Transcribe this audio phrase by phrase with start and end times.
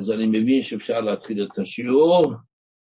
[0.00, 2.34] אז אני מבין שאפשר להתחיל את השיעור,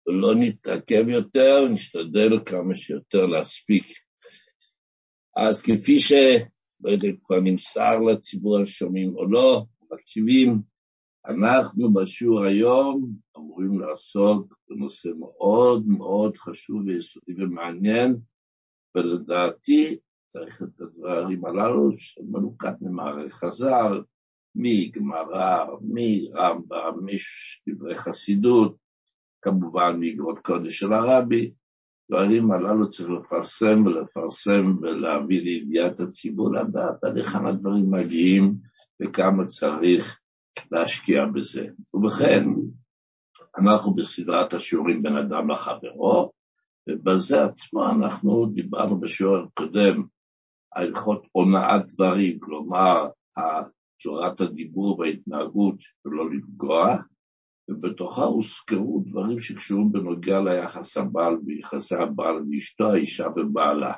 [0.08, 3.86] ולא נתעכב יותר, נשתדל כמה שיותר להספיק.
[5.38, 6.12] אז כפי ש...
[6.84, 10.62] לא יודע, כבר נמסר לציבור השומעים או לא, מקשיבים,
[11.26, 18.16] אנחנו בשיעור היום אמורים לעסוק בנושא מאוד מאוד חשוב ויסודי ומעניין,
[18.96, 19.98] ולדעתי
[20.34, 24.02] צריך את הדברים הללו שמנוקד ממערכת חז"ל,
[24.56, 27.06] מגמרא, מרמב"ם,
[27.68, 28.76] מדברי חסידות,
[29.42, 31.52] כמובן מאגרות קודש של הרבי,
[32.12, 38.54] דברים הללו צריך לפרסם ולפרסם ולהביא לידיעת הציבור לדעת על היכן הדברים מגיעים
[39.02, 40.20] וכמה צריך
[40.72, 41.68] להשקיע בזה.
[41.94, 42.44] ובכן,
[43.58, 46.32] אנחנו בסדרת השיעורים בין אדם לחברו,
[46.90, 50.04] ובזה עצמו אנחנו דיברנו בשיעור הקודם
[50.72, 53.08] על הלכות הונאת דברים, כלומר,
[54.04, 55.76] צורת הדיבור וההתנהגות
[56.06, 56.98] ולא לפגוע,
[57.70, 63.94] ובתוכה הוזכרו דברים שקשורים בנוגע ליחס הבעל ויחסי הבעל ואשתו, האישה ובעלה.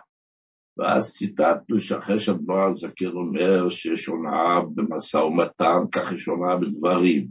[0.77, 7.27] ואז ציטטנו שאחרי שהדבר זקן אומר שיש הונאה במשא ומתן, כך יש הונאה בדברים,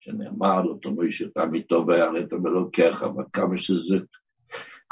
[0.00, 3.96] שנאמר לו, תאמר שאתה מטוב ויראת מאלוקיך, אבל כמה שזה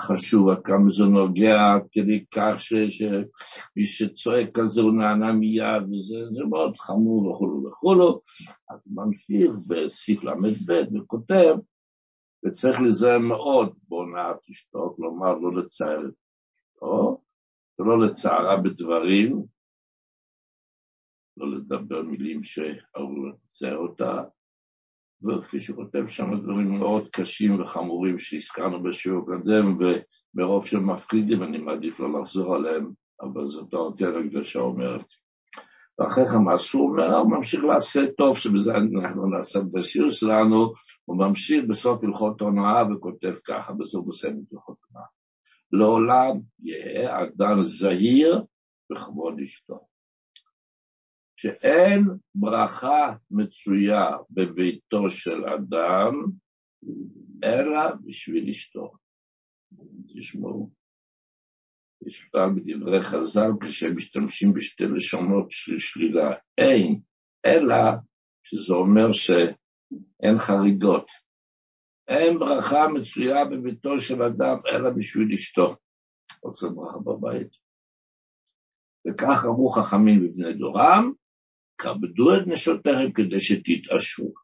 [0.00, 1.58] חשוב, כמה זה נוגע,
[1.92, 8.20] כדי כך שמי שצועק על זה הוא נענה מיד, וזה מאוד חמור וכולו וכולו.
[8.70, 11.54] אז ממשיך בסעיף ל"ב וכותב,
[12.44, 16.14] וצריך להיזהר מאוד בהונאת אשתו, כלומר לא לצער את
[16.74, 17.20] אשתו,
[17.78, 19.44] ולא לצערה בדברים,
[21.36, 24.24] לא לדבר מילים שאמרו לצער אותה,
[25.22, 29.78] וכפי שכותב שם דברים מאוד קשים וחמורים שהזכרנו בשיעור קודם,
[30.34, 35.04] ומרוב שהם מפחידים אני מעדיף לא לחזור עליהם, אבל זאת האותיה הקדושה אומרת.
[35.98, 40.72] ואחרי כן מה שהוא אומר, הוא ממשיך לעשות טוב, שבזה אנחנו נעשה בשיעור שלנו,
[41.04, 45.06] הוא ממשיך בסוף הלכות הונאה וכותב ככה, בסוף מסיים את הלכות הונאה.
[45.72, 48.44] לעולם יהא אדם זהיר
[48.90, 49.95] בכבוד אשתו.
[51.36, 52.04] שאין
[52.34, 56.14] ברכה מצויה בביתו של אדם,
[57.44, 58.92] אלא בשביל אשתו.
[60.14, 60.70] תשמעו,
[62.06, 67.00] יש פעם בדברי חז"ל כשהם משתמשים בשתי לשונות של שלילה, אין,
[67.46, 67.76] אלא
[68.44, 71.06] שזה אומר שאין חריגות.
[72.08, 75.76] אין ברכה מצויה בביתו של אדם, אלא בשביל אשתו.
[76.42, 77.48] רוצה ברכה בבית.
[79.08, 81.12] וכך אמרו חכמים בבני דורם,
[81.78, 84.34] כבדו את נשותיכם כדי שתתעשרו.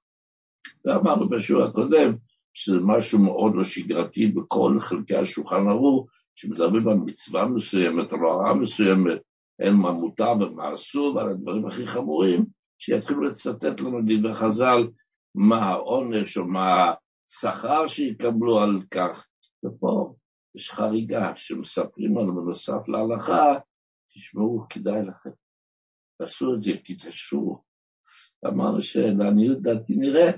[0.84, 2.16] ואמרנו בשיעור הקודם,
[2.54, 8.54] שזה משהו מאוד לא שגרתי בכל חלקי השולחן ערוך, שמדברים על מצווה מסוימת, על הוראה
[8.54, 9.20] מסוימת,
[9.60, 12.44] אין מה מותר ומה אסור, ועל הדברים הכי חמורים,
[12.78, 14.88] שיתחילו לצטט לנו דברי חז"ל,
[15.34, 16.92] מה העונש או מה
[17.28, 19.26] השכר שיקבלו על כך.
[19.64, 20.14] ופה
[20.54, 23.54] יש חריגה שמספרים לנו בנוסף להלכה,
[24.14, 25.41] תשמעו, כדאי לכם.
[26.22, 27.62] תעשו את זה, תתעשרו.
[28.46, 30.30] אמרנו שלעניות דעתי נראה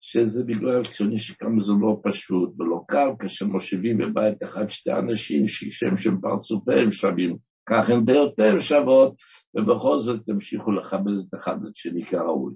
[0.00, 5.48] שזה בגלל הציוני שכמה זה לא פשוט ולא קל, כאשר מושיבים בבית אחד שתי אנשים
[5.48, 7.36] ששם שם פרצופיהם שווים,
[7.68, 9.14] כך הן דעותיהם שוות,
[9.54, 12.54] ובכל זאת תמשיכו לכבד את אחד את שני כראוי.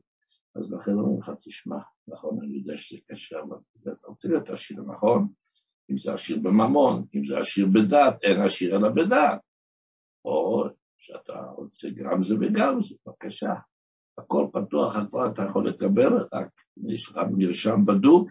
[0.57, 1.79] אז לכן אומרים לך, תשמע,
[2.09, 5.29] נכון, אני יודע שזה קשה, אבל אתה רוצה להיות עשיר, נכון?
[5.91, 9.41] אם זה עשיר בממון, אם זה עשיר בדת, אין עשיר אלא בדת.
[10.25, 10.65] או
[11.09, 13.55] שאתה רוצה גם זה וגם זה, בבקשה.
[14.19, 16.49] הכל פתוח, הכל אתה יכול לקבל, רק
[16.89, 18.31] יש לך מרשם בדוק,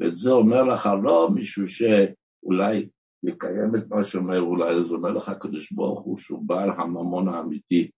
[0.00, 2.88] ואת זה אומר לך לא מישהו שאולי
[3.22, 7.90] יקיים את מה שאומר, אולי זה אומר לך הקדוש ברוך הוא שהוא בעל הממון האמיתי,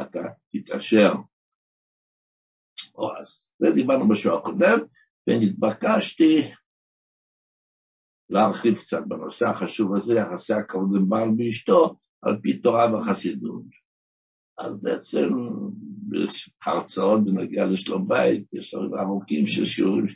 [0.00, 0.20] אתה
[0.52, 1.12] תתעשר.
[2.94, 4.78] או אז זה דיברנו בשבוע הקודם,
[5.26, 6.50] ונתבקשתי
[8.30, 13.64] להרחיב קצת בנושא החשוב הזה, יחסי הכבוד בין בעל ואשתו, על פי תורה וחסידות.
[14.58, 15.28] אז בעצם
[16.66, 20.06] הרצאות בנוגע לשלום בית, יש ארוכים של שיעורים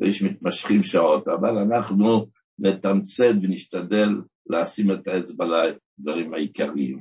[0.00, 2.26] ויש מתמשכים שעות, אבל אנחנו
[2.58, 4.08] נתמצת ונשתדל
[4.46, 7.00] לשים את האצבע לדברים העיקריים,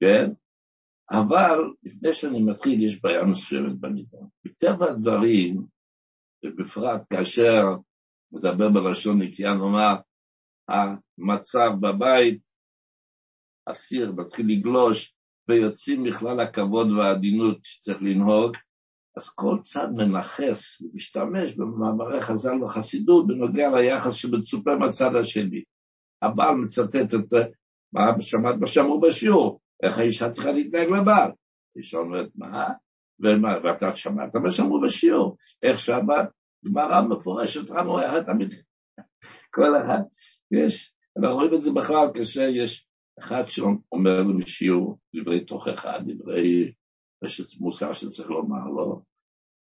[0.00, 0.30] כן?
[1.10, 4.28] אבל לפני שאני מתחיל, יש בעיה מסוימת בנידון.
[4.44, 5.62] מטבע הדברים,
[6.44, 7.62] ובפרט כאשר
[8.32, 9.94] מדבר בלשון נקייה, נאמר,
[10.68, 12.51] המצב בבית,
[13.66, 15.14] אסיר מתחיל לגלוש,
[15.48, 18.56] ויוצאים מכלל הכבוד והעדינות שצריך לנהוג,
[19.16, 25.62] אז כל צד מנכס ומשתמש במאמרי חז"ל וחסידות בנוגע ליחס שמצופה מהצד השני.
[26.22, 27.32] הבעל מצטט את
[27.92, 31.30] מה שמעת מה שאמרו בשיעור, איך האישה צריכה להתנהג לבעל.
[31.76, 32.68] האישה אומרת, מה?
[33.20, 36.26] ומה, ואתה שמעת מה שאמרו בשיעור, איך שהבעל,
[36.64, 38.54] גמרא מפורשת, רנו היה תמיד,
[39.54, 40.00] כל אחד,
[40.50, 42.86] יש, אנחנו רואים את זה בכלל כשיש
[43.18, 46.72] אחד שאומר למישהו דברי תוכחה, דברי
[47.60, 49.02] מוסר שצריך לומר לו,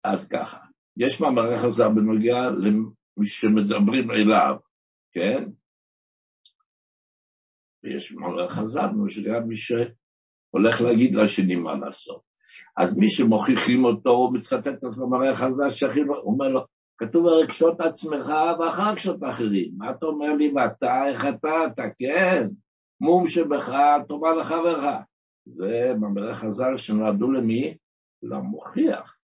[0.04, 0.58] אז ככה,
[0.98, 4.56] יש מאמרי חז"ל בנוגע למי שמדברים אליו,
[5.12, 5.44] כן?
[7.84, 12.22] ויש מאמרי חז"ל, שגם מי שהולך להגיד לשני מה לעשות.
[12.78, 16.66] אז מי שמוכיחים אותו, הוא מצטט את מאמרי חז"ל, שהכי אומר לו,
[16.98, 19.72] כתוב הרי קשוט עצמך ואחר קשוט אחרים.
[19.78, 22.48] מה אתה אומר לי, ואתה, איך אתה, אתה כן,
[23.02, 23.70] מום שבך,
[24.08, 24.86] טובה לחברך.
[25.46, 27.78] זה מאמרי חז"ל שנועדו למי?
[28.24, 29.16] למוכיח.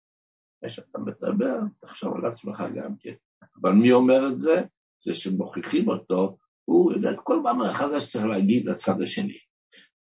[0.66, 3.14] כשאתה מדבר, תחשוב על עצמך גם כן.
[3.62, 4.62] אבל מי אומר את זה?
[5.06, 9.38] זה שמוכיחים אותו, הוא יודע את כל מאמר חדש שצריך להגיד לצד השני.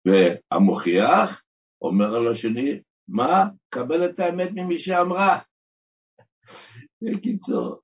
[0.06, 1.42] והמוכיח
[1.82, 3.48] אומר על השני, מה?
[3.68, 5.38] קבל את האמת ממי שאמרה.
[7.02, 7.80] בקיצור,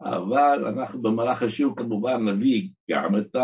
[0.00, 3.36] אבל אנחנו במהלך השיעור כמובן נביא גם את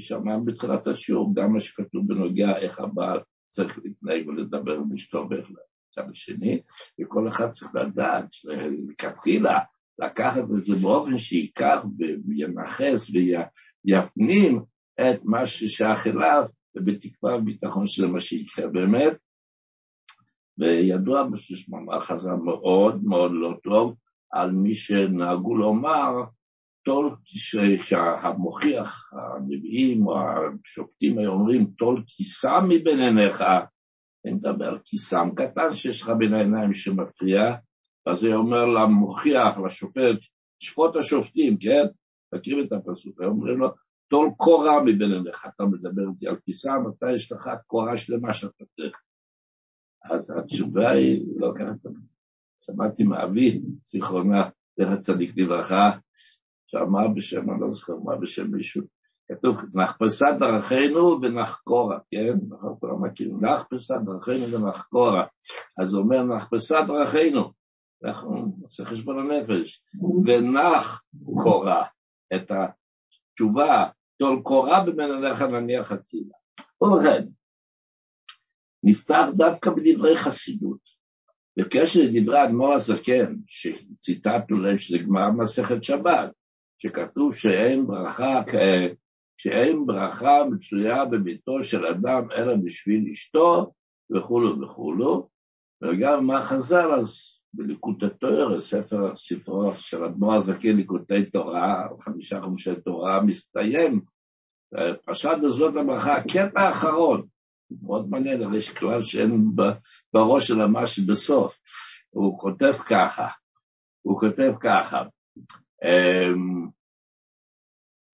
[0.00, 6.10] שאמרנו בתחילת השיעור, גם מה שכתוב בנוגע איך הבעל צריך להתנהג ולדבר עם אשתו בצד
[6.10, 6.60] השני,
[7.00, 9.58] וכל אחד צריך לדעת שמלכתחילה
[9.98, 11.84] לקחת את זה באופן שייקח
[12.28, 13.10] וינכס
[13.84, 14.62] ויפנים
[15.00, 16.44] את מה ששייך אליו,
[16.76, 19.16] ובתקווה וביטחון שזה מה שיקרה באמת.
[20.58, 23.94] וידוע שיש מאמר חזר מאוד מאוד לא טוב
[24.32, 26.10] על מי שנהגו לומר,
[26.84, 27.16] טול,
[27.82, 33.44] שהמוכיח, הנביאים או השופטים היו אומרים, טול כיסם מבין עיניך,
[34.24, 37.56] אני מדבר כיסם קטן שיש לך בין העיניים שמפריע,
[38.06, 40.18] אז הוא אומר למוכיח, לשופט,
[40.60, 41.86] שפוט השופטים, כן?
[42.34, 43.68] תקריב את הפסוק, הם אומרים לו,
[44.10, 48.64] טול קורה מבין עיניך, אתה מדבר איתי על כיסם, אתה יש לך קורה שלמה שאתה
[48.76, 48.96] צריך.
[50.04, 51.88] אז התשובה היא, לא ככה,
[52.66, 55.90] שמעתי מאבי, זיכרונה, זכר צדיק לברכה,
[56.72, 58.82] שאמר בשם, אני לא זוכר מה בשם מישהו,
[59.32, 62.38] כתוב, נחפשה דרכינו ונחקורה, כן?
[62.52, 65.26] אנחנו מכירים, נחפשה דרכינו ונחקורה.
[65.82, 67.52] אז הוא אומר, נחפשה דרכינו,
[68.04, 69.82] אנחנו נעשה חשבון הנפש,
[70.26, 71.02] ונח
[71.42, 71.84] קורה,
[72.34, 76.34] את התשובה, טול קורה במנהלך נניח הצילה.
[76.82, 77.26] ובכן,
[78.84, 80.92] נפתח דווקא בדברי חסידות.
[81.58, 86.30] בקשר לדברי אדמו"ר הזקן, שציטטנו להם שזה גמר מסכת שבת,
[86.82, 88.42] שכתוב שאין ברכה,
[89.36, 93.72] שאין ברכה מצויה בביתו של אדם אלא בשביל אשתו,
[94.10, 95.28] וכולו וכולו,
[95.82, 102.74] וגם מה חז"ל אז בליקוט התואר, ספר, ספרו של אדמו"ר הזקן ליקוטי תורה, חמישה חומשי
[102.84, 104.00] תורה, מסתיים,
[105.04, 107.26] פרשת בזאת הברכה, הקטע האחרון,
[107.82, 109.50] מאוד מעניין, יש כלל שאין
[110.14, 111.58] בראש של ממש בסוף,
[112.10, 113.28] הוא כותב ככה,
[114.02, 115.02] הוא כותב ככה,
[115.82, 116.68] אמ,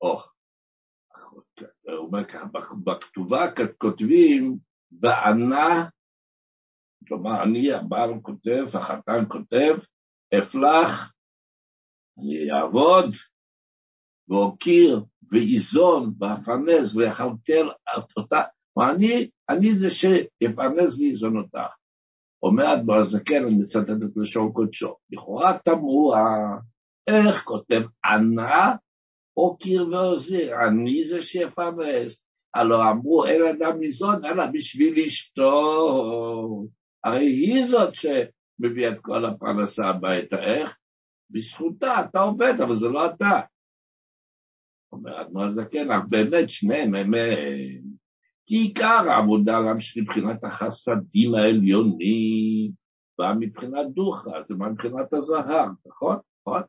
[0.00, 0.20] או,
[1.82, 2.44] הוא אומר ככה,
[2.84, 3.44] בכתובה
[3.78, 4.58] כותבים,
[5.00, 5.88] וענה,
[7.08, 9.76] כלומר, אני, הבעל כותב, החתן כותב,
[10.38, 11.12] אפלח,
[12.18, 13.14] אני אעבוד,
[14.28, 17.68] ואוקיר, ואיזון, ואפרנס, ויחלטל
[18.16, 18.42] אותה,
[18.76, 21.72] ואני, אני זה שיפרנס ואיזון אותך.
[22.42, 24.96] אומר אדמו"ר הזקן, אני מצטט את לשון קודשו.
[25.10, 26.18] לכאורה תמוה,
[27.08, 28.74] איך כותב ענה
[29.36, 30.56] או קיר ועוזיר?
[30.68, 32.22] אני זה שיפרנס.
[32.54, 36.66] הלא אמרו, אין אדם ניזון, אלא בשביל אשתו.
[37.04, 40.36] הרי היא זאת שמביאה את כל הפרנסה הביתה.
[40.36, 40.76] איך?
[41.30, 43.40] בזכותה, אתה עובד, אבל זה לא אתה.
[44.92, 47.14] אומר אדמו"ר הזקן, אך באמת שניהם הם
[48.46, 52.70] כי עיקר העבודה להמשיך מבחינת החסדים העליונים,
[53.18, 56.16] בא מבחינת דוחה, זה בא מבחינת הזהר, נכון?
[56.40, 56.62] נכון?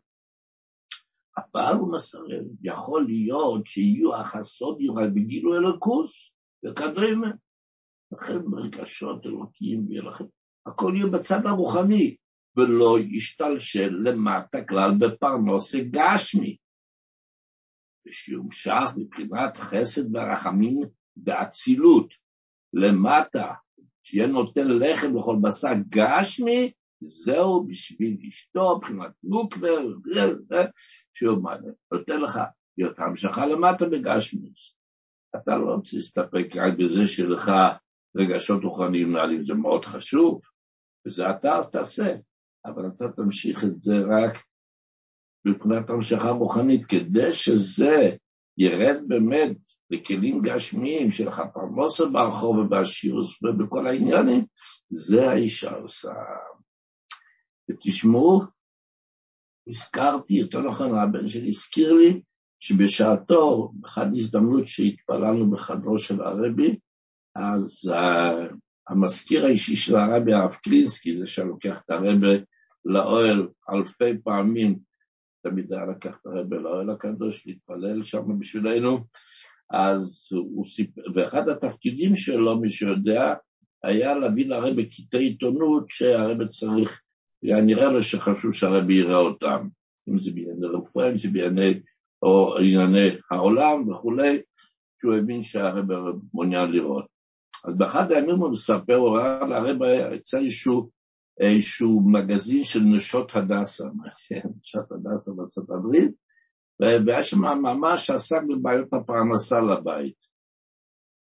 [1.38, 6.12] אבל הוא מסרב, יכול להיות שיהיו החסודים רק בגילו אלוקוס
[6.66, 7.32] וכדומה.
[8.12, 10.24] לכן רגשות אלוקיים לכם,
[10.66, 12.16] הכל יהיה בצד הרוחני,
[12.58, 16.58] ולא ישתלשל למטה כלל בפרנוסי גשמי.
[18.08, 20.82] ושיומשך מבחינת חסד והרחמים
[21.16, 22.14] באצילות,
[22.74, 23.54] למטה,
[24.04, 26.72] שיהיה נותן לחם לכל בשר גשמי,
[27.02, 29.12] זהו בשביל אשתו, מבחינת
[31.22, 32.40] נוקווה, שהוא נותן לך
[32.78, 34.52] להיות המשכה למטה בגשמי.
[35.36, 37.52] אתה לא רוצה להסתפק רק בזה שלך
[38.18, 40.42] רגשות רוחניים נעלים, זה מאוד חשוב,
[41.08, 42.16] וזה אתה תעשה,
[42.66, 44.38] אבל אתה תמשיך את זה רק
[45.46, 48.16] מבחינת המשכה רוחנית, כדי שזה
[48.58, 49.58] ירד באמת
[49.92, 54.46] בכלים גשמיים של פרמוסה ברחוב ובשירוס ובכל העניינים,
[54.90, 56.14] זה האישה עושה.
[57.70, 58.42] ותשמעו,
[59.68, 62.22] הזכרתי, יותר נכון הבן שלי הזכיר לי,
[62.60, 66.76] שבשעתו, באחת ההזדמנות שהתפללנו בחדרו של הרבי,
[67.36, 68.56] אז uh,
[68.90, 72.44] המזכיר האישי של הרבי, הרב קלינסקי, זה שלוקח את הרבי
[72.86, 74.80] לאוהל אלפי פעמים,
[75.44, 79.00] תמיד היה לקח את הרבי לאוהל הקדוש, להתפלל שם בשבילנו,
[79.72, 83.34] אז הוא סיפר, ואחד התפקידים שלו, מי שיודע,
[83.84, 87.02] היה להביא לרבי קטעי עיתונות שהרבי צריך,
[87.44, 89.68] היה נראה לו שחשוב שהרבי יראה אותם,
[90.10, 91.80] אם זה בענייני רפואה, אם זה בענייני
[92.22, 94.42] או ענייני העולם וכולי,
[95.02, 95.94] שהוא הבין שהרבי
[96.34, 97.06] מעוניין לראות.
[97.66, 100.90] אז באחד הימים הוא מספר, הוא ראה לרבי, יצא איזשהו,
[101.40, 103.84] איזשהו מגזין של נשות הדסה,
[104.62, 106.12] נשות הדסה בארצות הברית,
[106.80, 110.16] והיה שם ממש שעסק בבעיות הפרנסה לבית.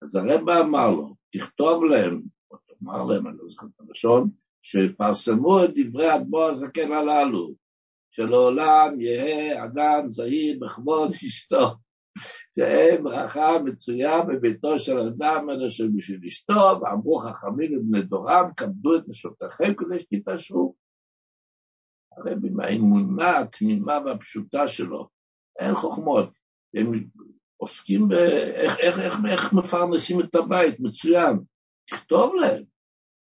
[0.02, 2.22] אז הרב אמר לו, תכתוב להם,
[2.52, 4.30] או תאמר להם, אני לא זוכר את הלשון,
[4.70, 7.54] שיפרסמו את דברי אדמו הזקן הללו,
[8.12, 11.76] שלעולם יהא אדם זהיר בכבוד אשתו,
[12.56, 19.04] תהא ברכה מצויה בביתו של אדם אשר בשביל אשתו, ואמרו חכמים לבני דורם, כבדו את
[19.08, 20.76] נשותיכם כדי שתתעשרו.
[22.18, 25.10] הרבי מהאמונה התמימה והפשוטה שלו,
[25.60, 26.30] אין חוכמות,
[26.76, 26.92] הם
[27.58, 31.38] עוסקים באיך איך, איך, איך מפרנסים את הבית, מצוין,
[31.90, 32.64] תכתוב להם,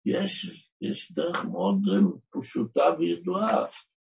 [0.06, 1.81] יש, יש דרך מאוד
[2.29, 3.65] פשוטה וידועה,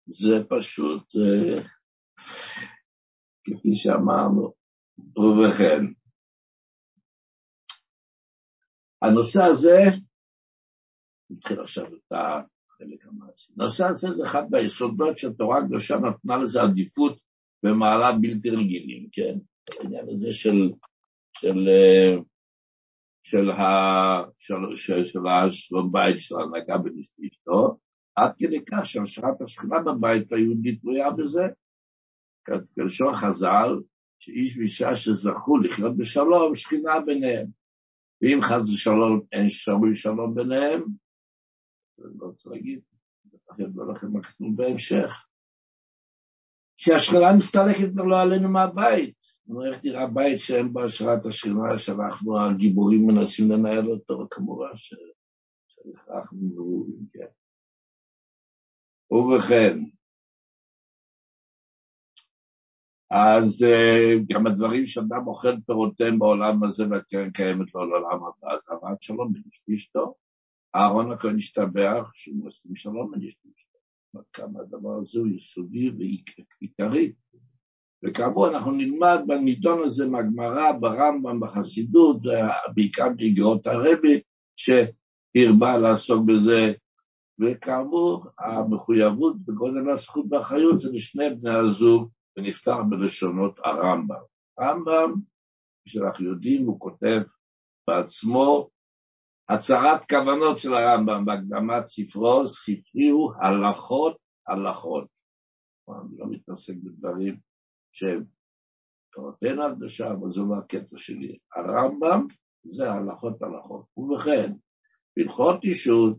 [0.06, 1.62] זה פשוט, אה,
[3.44, 4.52] כפי שאמרנו,
[4.98, 5.84] ובכן,
[9.02, 9.78] הנושא הזה,
[11.30, 17.18] נתחיל עכשיו את החלק המעשי, הנושא הזה זה אחד מהיסודות שהתורה הקדושה נתנה לזה עדיפות
[17.62, 19.38] במעלה בלתי רגילים, כן?
[19.80, 20.70] העניין הזה של,
[21.38, 21.68] של,
[22.12, 22.18] של,
[23.22, 23.50] של,
[24.38, 26.76] של, של השלום בית של ההנהגה
[27.26, 27.78] אשתו,
[28.16, 31.42] עד כדי כך שהשראת השכינה בבית היהודי תלויה בזה.
[32.74, 33.80] כלשון חז"ל,
[34.18, 37.46] שאיש ואישה שזכו לחיות בשלום, שכינה ביניהם.
[38.22, 40.82] ואם חס ושלום אין שרוי שלום ביניהם,
[41.96, 42.80] זה לא רוצה להגיד,
[43.24, 45.26] בטח ידוע לכם מה כתוב בהמשך.
[46.76, 49.31] שהשכנה מסתלקת ולא עלינו מהבית.
[49.66, 57.26] איך נראה בית שאין בו השראת השכינה, שאנחנו הגיבורים מנסים לנהל אותו, כמובן שאנחנו, כן.
[59.10, 59.78] ובכן,
[63.12, 68.60] אז אה, גם הדברים שאדם אוכל פירותיהם בעולם הזה והקרן קיימת לו לעולם הבא, אז
[68.70, 70.14] אמרת שלום בין איש ואשתו.
[70.74, 73.78] אהרון הכהן השתבח שהוא עושים שלום בין איש ואשתו.
[74.32, 77.12] כמה הדבר הזה הוא יסודי ועיקרי.
[78.04, 82.16] וכאמור, אנחנו נלמד בנידון הזה מהגמרא, ברמב"ם, בחסידות,
[82.74, 84.20] בעיקר באגרות הרבי,
[84.56, 86.72] שהרבה לעסוק בזה.
[87.40, 94.16] וכאמור, המחויבות וגודל הזכות והאחריות זה לשני בני הזוג, ונפתח בלשונות הרמב"ם.
[94.58, 95.14] הרמב"ם,
[95.88, 97.20] שאנחנו יודעים, הוא כותב
[97.88, 98.68] בעצמו
[99.48, 104.16] הצהרת כוונות של הרמב"ם בהקדמת ספרו, ספרי הוא הלכות
[104.48, 105.04] הלכות.
[105.88, 107.51] אני לא מתעסק בדברים
[107.92, 108.24] שהם
[109.12, 111.38] תורתנו הקדושה, אבל זה לא הקטע שלי.
[111.56, 112.26] הרמב"ם
[112.64, 113.84] זה הלכות הלכות.
[113.96, 114.52] ובכן,
[115.18, 116.18] הלכות אישות,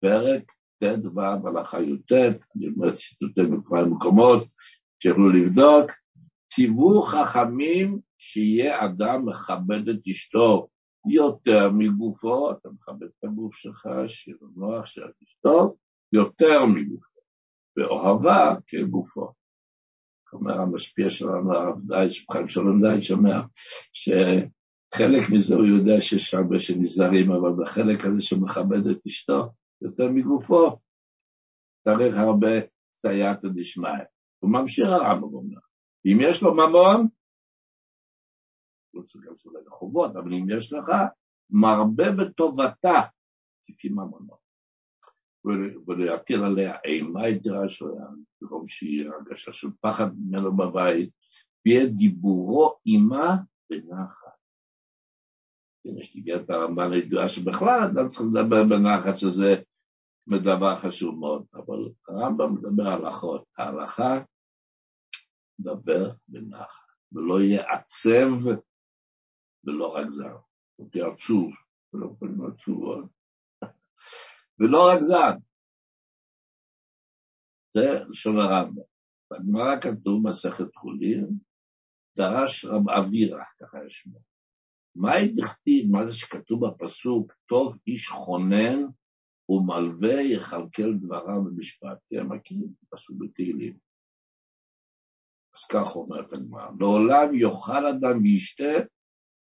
[0.00, 4.44] פרק ט"ו הלכה י"ט, אני אומר ציטוטי בכמה מקומות,
[5.02, 5.90] שיוכלו לבדוק,
[6.52, 10.68] ציוו חכמים שיהיה אדם מכבד את אשתו
[11.06, 15.76] יותר מגופו, אתה מכבד את הגוף שלך, שיהיה נוח, שיהיה אשתו,
[16.12, 17.20] יותר מגופו,
[17.76, 19.32] ואוהבה כגופו.
[20.34, 23.40] אומר המשפיע שלנו, הרב דייץ', חיים שלום דייץ', אומר
[23.92, 30.78] שחלק מזה הוא יודע שיש הרבה שנזהרים, אבל בחלק הזה שמכבד את אשתו יותר מגופו,
[31.84, 32.48] צריך הרבה
[33.06, 34.04] סייעתא דשמיא.
[34.38, 35.58] הוא ממשיך הרמב"ם אומר,
[36.06, 37.08] אם יש לו ממון,
[38.94, 40.86] לא צריך גם אולי לחובות, אבל אם יש לך,
[41.50, 43.00] מרבה בטובתה,
[43.66, 44.43] כפי ממונו.
[45.86, 48.06] ולהטיל עליה אימה יתרה שליה,
[48.40, 51.10] במקום שהיא הרגשה של פחד ממנו בבית,
[51.66, 53.36] ויהיה דיבורו עימה
[53.70, 54.34] בנחת.
[55.84, 59.54] כן, יש לי את הרמב"ן הידועה שבכלל אדם צריך לדבר בנחת, שזה
[60.42, 63.44] דבר חשוב מאוד, אבל הרמב"ם מדבר הלכות.
[63.58, 64.22] ההלכה,
[65.60, 68.28] דבר בנחת, ולא יהיה עצב
[69.64, 70.36] ולא רק זר.
[70.78, 71.52] אותי עצוב,
[71.92, 73.08] ולא יכולים עצוב עוד.
[74.60, 75.38] ולא רק זן.
[77.76, 78.82] זה לשון הרמב"ם.
[79.32, 81.26] בגמרא כתוב מסכת חולין,
[82.16, 84.18] דרש רב אבירה, ככה יש שמו.
[84.96, 88.78] מהי דכתיב, מה זה שכתוב בפסוק, טוב איש חונן
[89.48, 91.98] ומלווה יכלכל דבריו במשפט.
[92.10, 93.78] כן, מכירים את הפסוק בתהילים.
[95.54, 98.86] אז כך אומרת הגמרא, לעולם יאכל אדם וישתה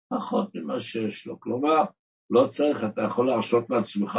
[0.08, 1.40] פחות ממה שיש לו.
[1.40, 1.84] כלומר,
[2.30, 4.18] לא צריך, אתה יכול להרשות לעצמך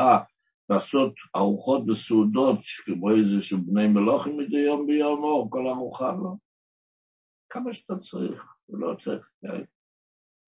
[0.71, 6.33] לעשות ארוחות וסעודות, כמו איזה של בני מלוכים מדי יום ביום, או כל ארוחה, לא.
[7.49, 9.63] כמה שאתה צריך, ולא צריך, כן.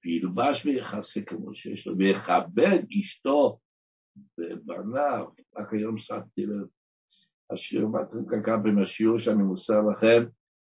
[0.05, 3.59] וילבש ויחסה כמו שיש לו, ויכבד אשתו
[4.37, 5.25] ובניו.
[5.57, 6.67] רק היום שמתי לב,
[7.49, 10.23] השיר מטריקה בין השיעור שאני מוסר לכם,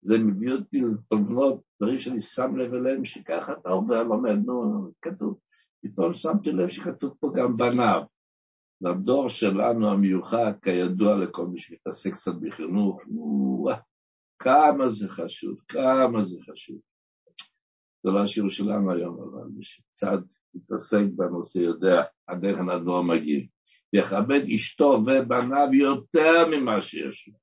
[0.02, 5.38] זה מביא אותי לתובנות, דברים שאני שם לב אליהם, שככה אתה עובר, לומד, נו, כתוב.
[5.82, 8.02] פתאום שמתי לב שכתוב פה גם בניו.
[8.80, 13.00] לדור שלנו המיוחד, כידוע לכל מי שמתעסק קצת בחינוך,
[14.38, 16.78] כמה זה חשוב, כמה זה חשוב.
[18.02, 20.18] זה לא השיעור שלנו היום, אבל מי שקצת
[20.54, 23.40] מתעסק בנושא יודע עד איך הדור מגיע.
[23.92, 27.34] יכבד אשתו ובניו יותר ממה שיש לו.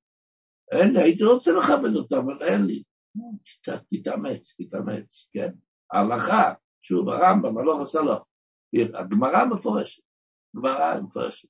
[0.72, 2.82] אין לי, הייתי רוצה לכבד אותם, אבל אין לי.
[3.90, 5.50] תתאמץ, תתאמץ, כן.
[5.92, 8.14] ההלכה, שוב, הרמב"ם, הלוך עשה לו.
[8.94, 10.02] הגמרא מפורשת,
[11.02, 11.48] מפורשת.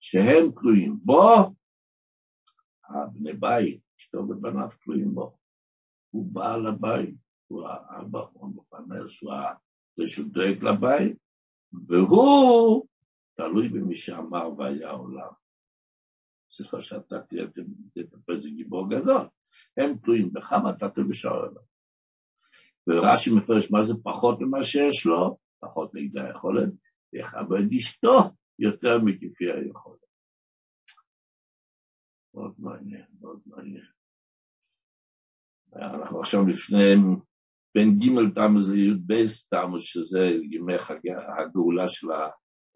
[0.00, 1.54] שהם תלויים בו,
[2.88, 5.38] הבני בית, אשתו ובניו תלויים בו.
[6.10, 7.14] הוא בעל הבית,
[7.46, 9.32] הוא האבא, הוא המפרנס, הוא
[9.96, 11.16] זה שהוא דואג לבית,
[11.88, 12.86] והוא
[13.36, 15.32] תלוי במי שאמר והיה עולם.
[16.50, 17.46] סליחה שאתה תהיה
[18.28, 19.28] איזה גיבור גדול.
[19.76, 21.62] הם תלויים בך ואתה תלוי בשער אליו.
[22.88, 26.68] ורש"י מפרש מה זה פחות ממה שיש לו, פחות נגדי היכולת,
[27.16, 28.18] ויכבד אשתו
[28.58, 30.00] יותר מכפי היכולת.
[32.34, 33.84] מאוד מעניין, מאוד מעניין.
[35.76, 36.94] אנחנו עכשיו לפני
[37.74, 39.14] בין ג' תמוז לי"ב
[39.50, 40.72] תמוז, שזה ימי
[41.38, 42.06] הגאולה של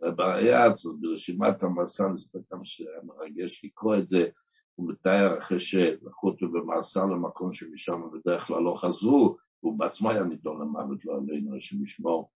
[0.02, 4.28] הבעיה, זאת ברשימת המסע, זה בטח שהיה מרגש לקרוא את זה,
[4.74, 10.22] הוא מתאר אחרי שלקחו אותו במאסר למקום שמשם בדרך כלל לא חזרו, הוא בעצמו היה
[10.22, 12.30] נידון למוות, לא עלינו, השם ישמור.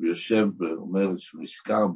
[0.00, 1.86] והוא יושב ואומר שהוא נזכר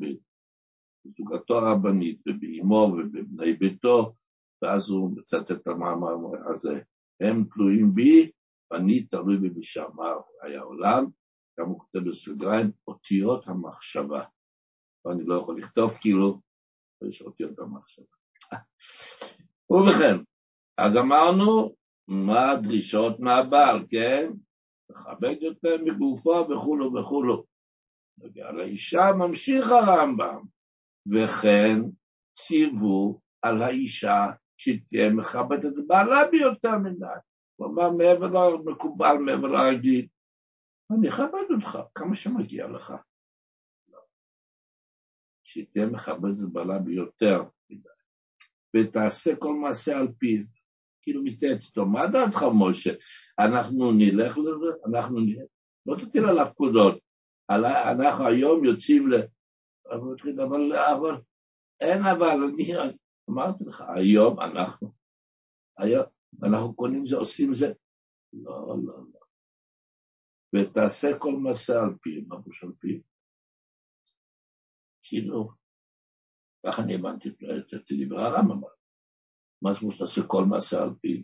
[1.05, 4.15] בזוגתו הרבנית ובאמו ובבני ביתו,
[4.62, 6.81] ואז הוא מצטט את המאמר הזה,
[7.21, 8.31] הם תלויים בי,
[8.71, 11.07] ואני תלוי במי שאמר היה עולם,
[11.61, 14.25] גם הוא כותב בסוגריים, אותיות המחשבה.
[15.05, 16.41] ואני לא יכול לכתוב כאילו,
[17.09, 18.07] יש אותיות המחשבה.
[19.71, 20.17] ובכן,
[20.79, 21.75] אז אמרנו,
[22.09, 24.31] מה הדרישות מהבעל, כן?
[24.91, 27.45] לכבד יותר מגופו וכולו וכולו.
[28.22, 30.42] על האישה ממשיך הרמב"ם,
[31.06, 31.78] וכן
[32.32, 37.06] ציוו על האישה שתהיה מכבדת את בעלה ביותר מדי.
[37.56, 40.06] כלומר, מעבר למקובל, מעבר לרגיל.
[40.90, 42.92] אני אכבד אותך, כמה שמגיע לך.
[45.44, 47.88] שתהיה מכבדת את בעלה ביותר מדי,
[48.76, 50.44] ותעשה כל מעשה על פיו.
[51.02, 52.92] כאילו מתייעץ איתו, מה דעתך משה?
[53.38, 54.76] אנחנו נלך לזה?
[54.87, 55.48] אנחנו נלך?
[55.87, 57.12] לא תטיל עליו פקודות.
[57.50, 59.14] אנחנו היום יוצאים ל...
[59.87, 61.20] אבל, אבל,
[61.81, 62.72] אין אבל, אני
[63.31, 64.92] אמרתי לך, היום אנחנו,
[65.78, 66.05] היום
[66.42, 67.72] אנחנו קונים זה, עושים זה.
[68.33, 69.20] לא, לא, לא.
[70.55, 73.00] ותעשה כל מעשה על פיו, פירוש על פיו?
[75.02, 75.50] כאילו,
[76.66, 78.61] ככה אני הבנתי את דברי הרמב"ם.
[79.62, 81.20] מה זאת אומרת שתעשה כל מעשה על פיו?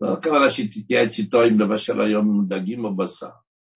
[0.00, 3.30] לא הכוונה שתתייעץ איתו אם לבשל היום דגים או בשר.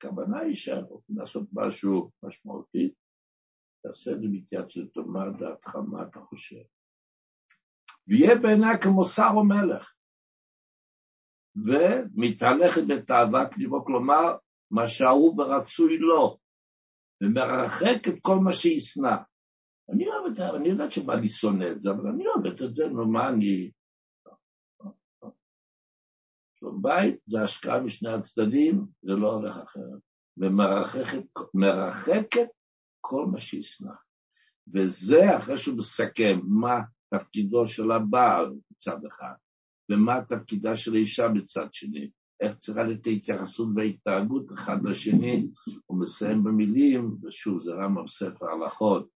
[0.04, 2.92] הכוונה היא שרוצים לעשות משהו משמעותי,
[3.82, 6.62] תעשה את זה בהתייעצות, מה דעתך, מה אתה חושב?
[8.08, 9.92] ויהיה בעיניי כמו שר או מלך.
[11.56, 14.36] ומתהלכת בתאוות ליבו, כלומר,
[14.70, 16.38] מה שאהוב ורצוי לו,
[17.22, 19.16] ומרחק את כל מה שישנא.
[19.92, 22.74] אני אוהב את זה, אני יודעת שבא לי שונא את זה, אבל אני אוהבת את
[22.74, 23.70] זה, נו מה אני...
[26.62, 30.00] שלום בית זה השקעה משני הצדדים, זה לא הולך אחרת.
[31.54, 32.48] ומרחקת
[33.00, 33.92] כל מה שישנא.
[34.74, 36.80] וזה אחרי שהוא מסכם מה
[37.14, 39.34] תפקידו של הבעל מצד אחד,
[39.90, 45.46] ומה תפקידה של האישה מצד שני, איך צריכה להיות ההתייחסות וההתנהגות אחד לשני,
[45.86, 49.08] הוא מסיים במילים, ושוב, זה רמב"ם ספר הלכות,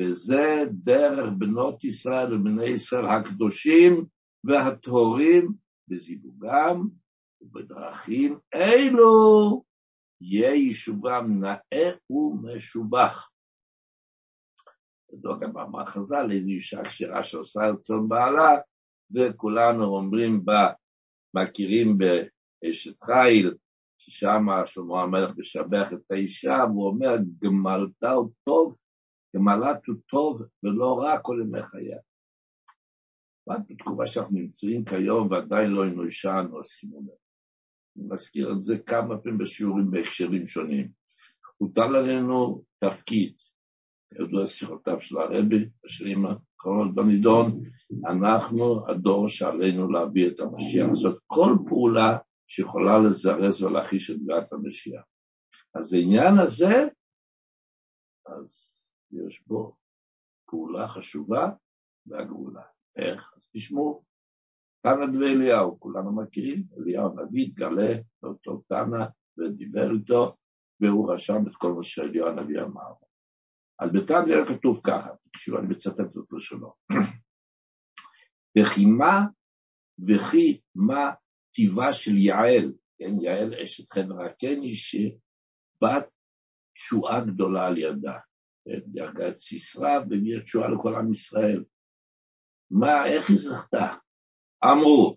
[0.00, 4.04] וזה דרך בנות ישראל ובני ישראל הקדושים
[4.44, 6.88] והטהורים בזיווגם
[7.40, 9.62] ובדרכים אלו
[10.20, 13.30] יהיה יישובם נאה ומשובח.
[15.10, 18.56] כתוב גם במאמר חז"ל, איזו אישה כשרה שעושה רצון בעלה,
[19.14, 20.72] וכולנו אומרים בה,
[21.34, 23.54] מכירים באשת חיל,
[23.98, 28.76] ששם שלמה המלך משבח את האישה, והוא אומר, גמלתה הוא טוב,
[29.36, 31.98] גמלת הוא טוב ולא רע כל ימי חייה.
[33.48, 37.08] רק בתקופה שאנחנו נמצאים כיום ועדיין לא אנושענו, שימו לב.
[37.96, 40.88] אני מזכיר את זה כמה פעמים בשיעורים בהקשרים שונים.
[41.56, 43.34] הוטל עלינו תפקיד,
[44.12, 47.62] ידוע שיחותיו של הרבי, בשנים האחרונות בנידון,
[48.06, 55.02] אנחנו הדור שעלינו להביא את המשיח, לעשות כל פעולה שיכולה לזרז ולהחיש את דעת המשיח.
[55.74, 56.88] אז העניין הזה,
[58.26, 58.66] אז
[59.10, 59.76] יש בו
[60.46, 61.50] פעולה חשובה
[62.06, 62.77] והגאולה.
[62.98, 63.32] איך?
[63.36, 64.04] אז תשמעו,
[64.82, 69.04] תנא דבי אליהו, כולנו מכירים, אליהו הנביא התגלה לאותו תנא
[69.38, 70.36] ודיבר איתו,
[70.80, 72.92] והוא רשם את כל מה שאליהו הנביא אמר.
[73.78, 76.72] אז בתנא כתוב ככה, תקשיבו, אני מצטט את לשונו.
[78.58, 79.26] וכי מה
[80.08, 81.10] וכי מה
[81.54, 86.08] טיבה של יעל, כן, יעל אשת חבר הקני, שבת
[86.74, 88.18] תשועה גדולה על ידה.
[88.86, 91.64] דרגה את סיסרא והביאה תשועה לכל עם ישראל.
[92.70, 93.94] מה, איך היא זכתה?
[94.64, 95.16] אמרו,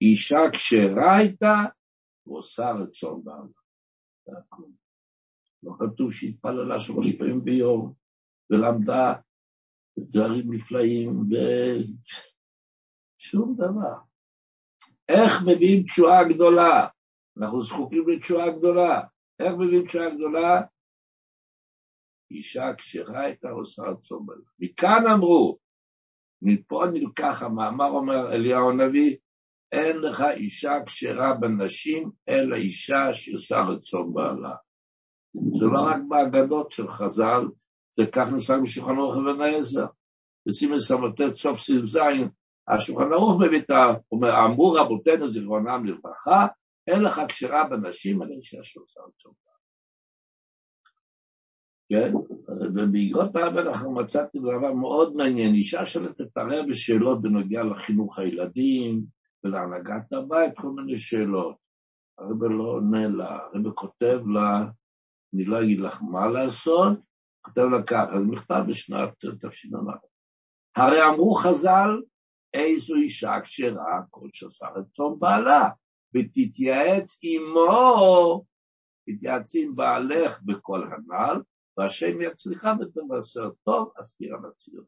[0.00, 1.54] אישה כשרה הייתה,
[2.26, 3.46] ועושה רצון בעלה.
[5.62, 7.92] לא כתוב שהתפללה שלוש פעמים ביום,
[8.50, 9.14] ולמדה
[9.98, 11.10] דברים נפלאים,
[13.18, 13.96] ושום דבר.
[15.08, 16.88] איך מביאים תשועה גדולה?
[17.38, 19.00] אנחנו זקוקים לתשועה גדולה.
[19.38, 20.62] איך מביאים תשועה גדולה?
[22.30, 24.44] אישה כשרה הייתה עושה רצון בלה.
[24.58, 25.58] מכאן אמרו,
[26.42, 29.16] מפה נלקח המאמר אומר אליהו הנביא,
[29.72, 34.54] אין לך אישה כשרה בנשים, אלא אישה שעושה רצון בעלה.
[35.58, 37.44] זה לא רק באגדות של חז"ל,
[37.96, 39.86] זה כך נפסק בשולחן ערוך אבן העזר.
[40.48, 41.98] בסימן ס"ט סוף סעיף ז',
[42.68, 43.94] השולחן ערוך מביא את ה...
[44.12, 46.46] אומר, אמרו רבותינו זיכרונם לברכה,
[46.86, 49.45] אין לך כשרה בנשים, אלא אישה שעושה רצון בעלה.
[51.88, 52.12] כן?
[52.74, 59.02] ובעקבות האבא אנחנו מצאתי דבר מאוד מעניין, אישה שולטת הרי בשאלות בנוגע לחינוך הילדים
[59.44, 61.56] ולהנהגת הבית, כל מיני שאלות.
[62.18, 64.64] הרב לא עונה לה, הרב כותב לה,
[65.34, 66.98] אני לא אגיד לך מה לעשות,
[67.42, 69.76] כותב לה ככה, זה מכתב בשנת תש"א.
[70.76, 72.02] הרי אמרו חז"ל,
[72.54, 75.68] איזו אישה כשרה כל שעושה רצון בעלה,
[76.14, 78.44] ותתייעץ עמו,
[79.06, 81.40] תתייעצי עם בעלך בכל הנ"ל,
[81.76, 84.84] והשם יצליחה ותבשר טוב, אז תראה בציון.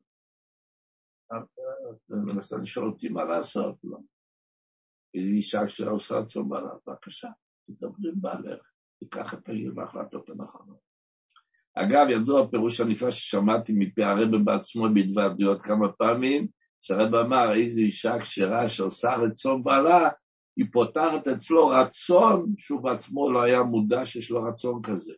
[2.08, 3.98] מנסה לשאול אותי מה לעשות, לא.
[5.14, 7.28] היא אישה שעושה רצון בעלה, בבקשה,
[7.66, 8.60] תדברי עם בעלך,
[8.98, 10.88] תיקח את העיר בהחלטות הנכונות.
[11.74, 16.48] אגב, ידוע הפירוש הנפלא ששמעתי מפי הרב בעצמו בהתוועדויות כמה פעמים,
[16.82, 20.08] שהרב אמר, איזו אישה כשרה שעושה רצון בעלה,
[20.56, 25.12] היא פותחת אצלו רצון שהוא בעצמו לא היה מודע שיש לו רצון כזה.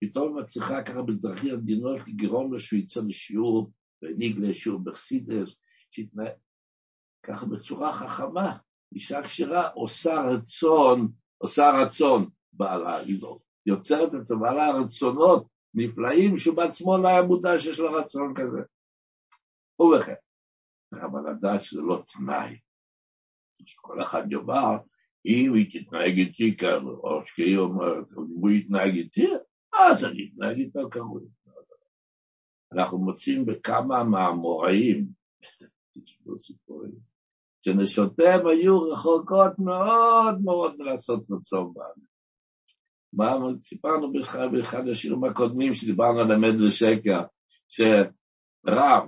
[0.00, 5.56] פתאום מצליחה ככה בדרכים עדינות לגרום לו שהוא יצא לשיעור, והנהיג לשיעור בחסידס,
[5.90, 6.32] שיתנהג
[7.22, 8.56] ככה בצורה חכמה.
[8.92, 13.20] אישה כשרה עושה רצון, עושה רצון בעלה, היא
[13.66, 18.62] יוצרת אצל בעלה רצונות נפלאים שהוא בעצמו לא היה מודע שיש לו רצון כזה.
[19.80, 20.14] ובכן,
[20.92, 22.58] אבל לדעת שזה לא תנאי.
[23.66, 24.76] שכל אחד יאמר,
[25.26, 29.26] אם היא תתנהג איתי כאן, או שהיא אומרת, אם הוא יתנהג איתי,
[29.78, 31.22] אז אני אתנהג איתו כראוי.
[32.72, 35.06] אנחנו מוצאים בכמה מהאמוראים,
[36.04, 36.92] תשמעו סיפורים,
[37.64, 42.06] שנשותיהם היו רחוקות מאוד מאוד מלעשות רצון בנו.
[43.12, 44.12] מה סיפרנו
[44.52, 47.22] באחד, השירים הקודמים שדיברנו על אמת ושקר,
[47.68, 49.02] שרב,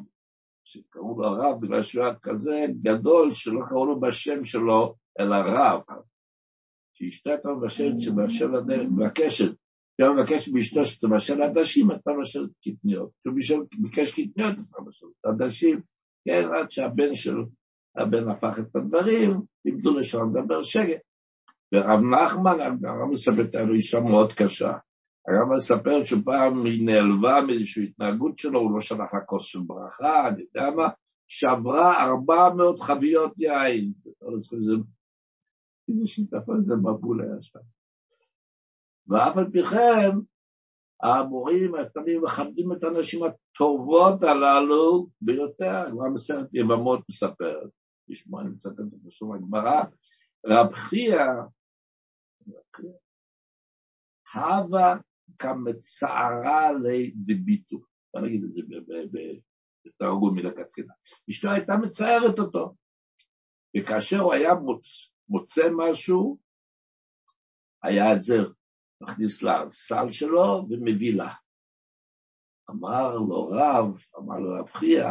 [0.65, 5.81] שקראו לו רב בגלל שהוא היה כזה גדול שלא קראו לו בשם שלו, אלא רב,
[6.95, 8.53] שהשתתף בשם שבשם
[8.91, 9.53] מבקשת,
[10.01, 13.11] כשהוא מבקש מאשתו שתבשל עדשים, אתה מבשל קטניות.
[13.39, 15.81] כשהוא ביקש קטניות, אתה מבשל עדשים,
[16.25, 17.37] כן, עד שהבן של,
[17.97, 21.01] הבן הפך את הדברים, לימדו לשם לדבר שקט.
[21.75, 24.73] ורב נחמן, הרב מספר לנו אישה מאוד קשה.
[25.29, 30.29] הרב מספר שפעם היא נעלבה מאיזושהי התנהגות שלו, הוא לא שלח לה כוס של ברכה,
[30.29, 30.89] אני יודע מה,
[31.29, 33.93] שברה ארבע מאות חביות יין.
[35.89, 37.78] איזה שיטפון זה מבול היה שם.
[39.09, 40.11] ואף על פי כן,
[41.03, 47.71] המורים תמיד מכבדים את הנשים הטובות הללו ביותר, כבר בסרט יבמות מספרת,
[48.09, 49.83] לשמוע, אני מצטט את בשום הגמרא,
[50.47, 51.25] רב חייא,
[54.35, 54.97] הווה
[55.39, 57.77] כמצערה לדביטו,
[58.15, 58.63] בוא נגיד את זה
[59.85, 60.93] בתרגום מלכתחילה.
[61.31, 62.75] אשתו הייתה מצערת אותו,
[63.77, 64.53] וכאשר הוא היה
[65.29, 66.39] מוצא משהו,
[67.83, 68.35] היה את זה
[69.01, 71.35] מכניס לסל שלו ומביא לה.
[72.71, 75.09] אמר לו רב, אמר לו רב חייא,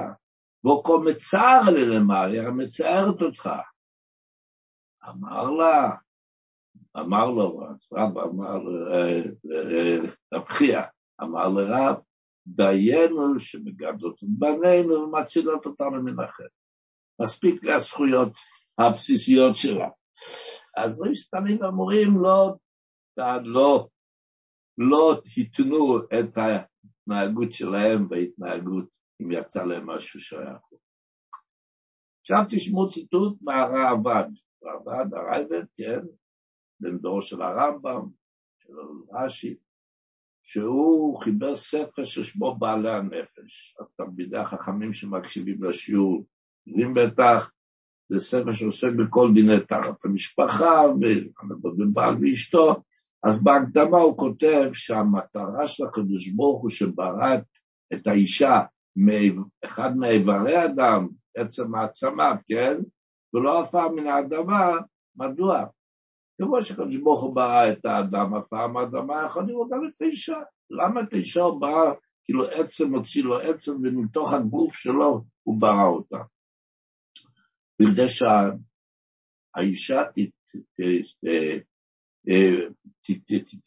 [0.65, 3.50] וכה מצער ללמר, היא מצערת אותך.
[5.10, 5.95] אמר לה,
[6.97, 7.60] אמר לו,
[7.93, 8.60] רב אמר,
[10.34, 10.82] רב חייא,
[11.21, 11.95] אמר לרב,
[12.47, 16.47] דיינו שמגדלות את בנינו ומצילות אותנו מן החטא.
[17.21, 18.34] מספיק לזכויות
[18.78, 19.89] הבסיסיות שלה.
[20.78, 22.56] אז רשתנים אמורים לא,
[23.43, 23.88] לא,
[24.77, 28.86] לא התנו את ההתנהגות שלהם בהתנהגות
[29.21, 30.77] אם יצא להם משהו שהיה פה.
[32.21, 34.30] עכשיו תשמעו ציטוט מהרעב"ד,
[34.63, 35.99] רעב"ד, הרייבד, כן,
[36.80, 38.10] בן דור של הרמב"ם,
[38.60, 38.73] של
[39.12, 39.56] רש"י,
[40.43, 43.75] שהוא חיבר ספר ששמו בעלי הנפש.
[43.80, 46.25] התלמידי החכמים שמקשיבים לשיעור,
[46.67, 47.51] יודעים בטח,
[48.10, 50.82] זה ספר שעוסק בכל דיני תחת המשפחה,
[51.77, 52.84] ובעל ואשתו,
[53.23, 57.36] אז בהקדמה הוא כותב שהמטרה של הקדוש ברוך הוא שברא
[57.93, 58.62] את האישה
[58.95, 62.73] מאחד מאיברי אדם, עצם העצמה, כן?
[63.34, 64.71] ולא עפר מן האדמה,
[65.15, 65.65] מדוע?
[66.41, 70.38] כמו שקדוש ברוך הוא ברא את האדם, עפר מהאדמה, יכול לראות גם את האישה.
[70.69, 75.88] למה את האישה הוא ברא, כאילו עצם הוציא לו עצם, ומתוך הגוף שלו הוא ברא
[75.88, 76.17] אותה.
[77.82, 80.01] בכדי שהאישה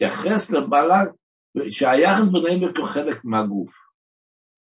[0.01, 1.05] תתייחס לבעלה,
[1.71, 3.75] שהיחס ביניהם הוא חלק מהגוף.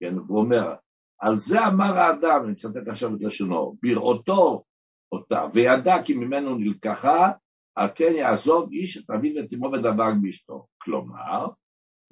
[0.00, 0.74] כן, הוא אומר,
[1.20, 4.64] על זה אמר האדם, אני אצטט עכשיו את לשונו, בראותו
[5.12, 7.30] אותה, וידע כי ממנו נלקחה,
[7.76, 10.66] על כן יעזוב איש את אביו ואת אמו ודבק באשתו.
[10.82, 11.46] כלומר,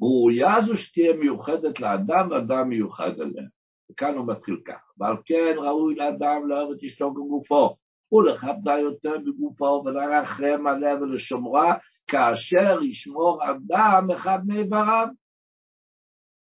[0.01, 3.45] ראויה זו שתהיה מיוחדת לאדם ואדם מיוחד אליה.
[3.91, 7.77] וכאן הוא מתחיל כך, ועל כן ראוי לאדם לאהוב את אשתו כגופו,
[8.13, 11.75] ולכבדה יותר בגופו ולרחם עליה ולשומרה,
[12.07, 15.07] כאשר ישמור אדם אחד מאיבריו.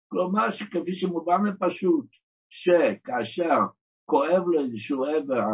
[0.08, 2.06] כלומר שכפי שמובן לפשוט,
[2.50, 3.58] שכאשר
[4.06, 5.48] כואב לו איזשהו איבר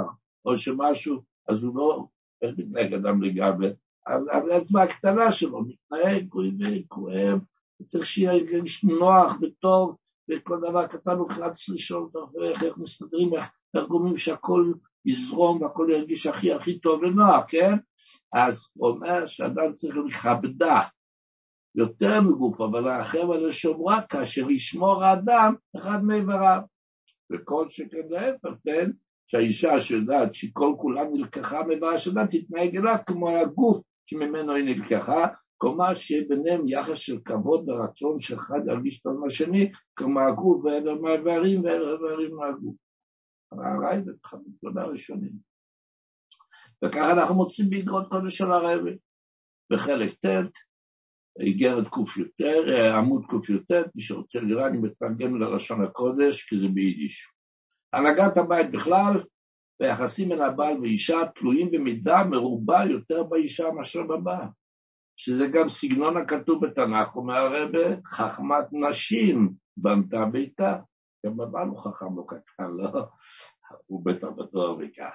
[0.46, 2.06] או שמשהו, אז הוא לא,
[2.42, 3.68] איך מתנהג אדם לגבי?
[4.08, 6.54] אז האצבע הקטנה שלו מתנהג, כואב,
[6.88, 7.40] כואב,
[7.88, 9.96] צריך שיהיה נוח וטוב,
[10.30, 13.34] וכל דבר קטן הוא חלץ לשאול אותו איך, איך מסתדרים,
[13.76, 14.74] איך גורמים שהכל
[15.10, 17.74] יזרום והכל ירגיש הכי הכי טוב ונוח, כן?
[18.34, 20.82] אז הוא אומר שאדם צריך לכבדה
[21.76, 26.62] יותר מגוף, אבל להרחם על השומרה כאשר ישמור האדם אחד מאיבריו.
[27.32, 28.92] וכל שכן להפך, כן?
[29.28, 35.96] שהאישה שיודעת שכל כולה נלקחה מאיברה שלה, תתנהג אליו כמו הגוף שממנו היא נלקחה, כלומר
[35.96, 41.92] שיהיה ביניהם יחס של כבוד ורצון שאחד ירגיש טוב מהשני, כמו הגוף ואלה מהאיברים ואלה
[41.92, 42.76] איברים מהגוף.
[43.52, 44.14] הרייבד,
[44.62, 45.32] תודה ראשונים.
[46.86, 48.96] וככה אנחנו מוצאים באגרות קודש של הרייבד.
[49.72, 50.52] בחלק ט',
[51.40, 52.42] איגרת קי"ט,
[52.98, 57.28] עמוד קי"ט, מי שרוצה לראה, אני מתרגם ללשון הקודש, כי זה ביידיש.
[57.94, 59.24] הנהגת הבית בכלל,
[59.80, 64.48] והיחסים בין הבעל ואישה תלויים במידה מרובה יותר באישה מאשר בבעל.
[65.16, 70.80] שזה גם סגנון הכתוב בתנ"ך, אומר הרבה, חכמת נשים בנתה ביתה.
[71.26, 73.08] גם בבעל הוא חכם לא קטן, לא?
[73.86, 75.14] הוא בטח בתואר וכך.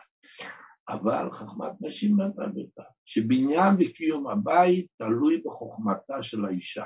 [0.89, 6.85] אבל חכמת נשים בנתה ביתה, שבניין וקיום הבית תלוי בחוכמתה של האישה.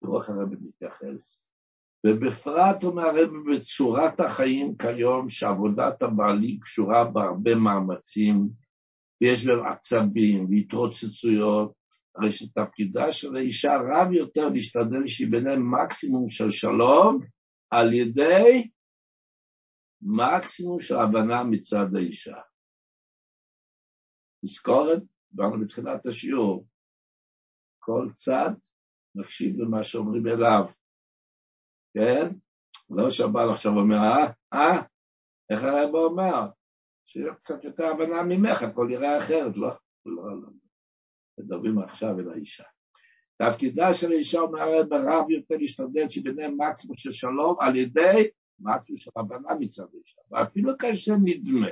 [0.00, 1.46] תראו איך הרב מתייחס.
[2.06, 8.48] ובפרט אומר הרב בצורת החיים כיום, שעבודת הבעלים קשורה בהרבה מאמצים,
[9.20, 11.72] ויש בהם עצבים והתרוצצויות,
[12.16, 17.20] הרי שתפקידה של האישה רב יותר להשתדל שיהיה ביניהם מקסימום של שלום,
[17.70, 18.70] על ידי
[20.02, 22.36] מקסימום של הבנה מצד האישה.
[24.44, 26.66] תזכורת, דיברנו בתחילת השיעור,
[27.78, 28.50] כל צד
[29.14, 30.64] מקשיב למה שאומרים אליו,
[31.94, 32.36] כן?
[32.90, 34.82] לא שהבעל עכשיו אומר, אה, אה,
[35.50, 36.50] איך הרב אומר?
[37.06, 39.68] שיהיה קצת יותר הבנה ממך, הכל יראה אחרת, לא,
[40.06, 40.48] לא, לא.
[41.38, 42.64] מדברים עכשיו אל האישה.
[43.38, 48.28] תפקידה של האישה אומר הרב רב יותר להשתדל שביניהם מקסימום של שלום על ידי
[48.60, 51.70] משהו של הבנה מצד האישה, ואפילו כאשר נדמה,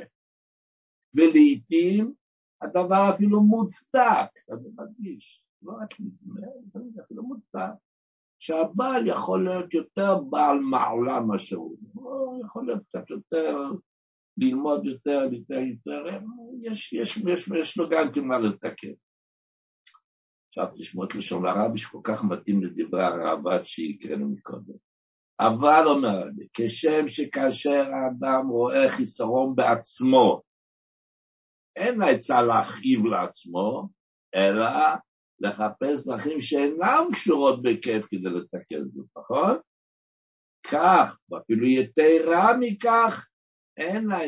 [1.14, 2.12] ולעיתים
[2.60, 6.46] הדבר אפילו מוצדק, אני מדגיש, לא רק נדמה,
[6.94, 7.72] זה אפילו מוצדק,
[8.38, 13.58] שהבעל יכול להיות יותר בעל מעולם מאשר הוא, הוא יכול להיות קצת יותר,
[14.36, 16.18] ללמוד יותר, יותר, יותר,
[16.62, 18.92] יש, יש, יש, יש לו גם כמה לתקן.
[20.58, 24.74] עכשיו תשמעו את לשון הרבי שכל כך מתאים לדברי הרעב"ד שהקראנו מקודם.
[25.40, 30.42] אבל אומר לי, כשם שכאשר האדם רואה חיסרון בעצמו,
[31.76, 33.88] אין העצה להכאיב לעצמו,
[34.34, 34.64] אלא
[35.40, 39.56] לחפש דרכים שאינן קשורות בכיף כדי לתקן זאת, נכון?
[40.70, 43.26] כך, ואפילו יתרה מכך,
[43.76, 44.18] אין לה,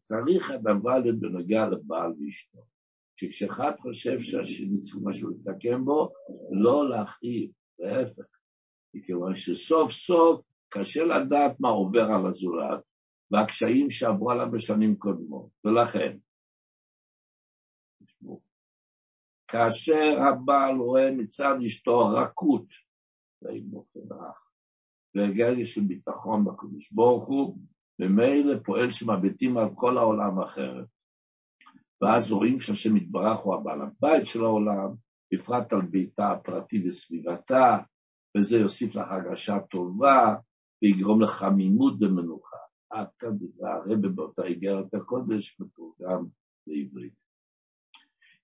[0.00, 2.75] צריך הדבר בנוגע לבעל ואשתו.
[3.16, 6.12] שכשאחד חושב שהשני צריך משהו לתקן בו,
[6.62, 8.26] לא להכאיב, להפך.
[8.94, 12.80] מכיוון שסוף סוף קשה לדעת מה עובר על הזולת,
[13.30, 16.16] והקשיים שעברו עליו בשנים קודמות, ולכן,
[19.48, 22.66] כאשר הבעל רואה מצד אשתו רכות,
[23.40, 24.50] זה באופן רך,
[25.14, 27.58] ורגע של ביטחון בקדוש ברוך הוא,
[27.98, 30.86] ומילא פועל שמביטים על כל העולם אחרת.
[32.02, 34.94] ואז רואים שהשם יתברך הוא הבעל הבית של העולם,
[35.32, 37.78] בפרט על ביתה הפרטי וסביבתה,
[38.36, 40.34] וזה יוסיף לך הרגשה טובה,
[40.82, 42.56] ויגרום לחמימות ומנוחה.
[42.90, 46.24] עד כאן דברי הרבה באותה איגרת הקודש, מתורגם
[46.66, 47.12] לעברית.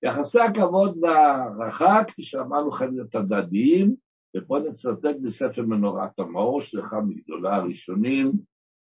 [0.02, 3.94] יחסי הכבוד והערכה, כפי שאמרנו, חייבים להיות הדדיים,
[4.36, 8.32] ופה נצטט בספר מנורת המאור, של אחד מגדולי הראשונים,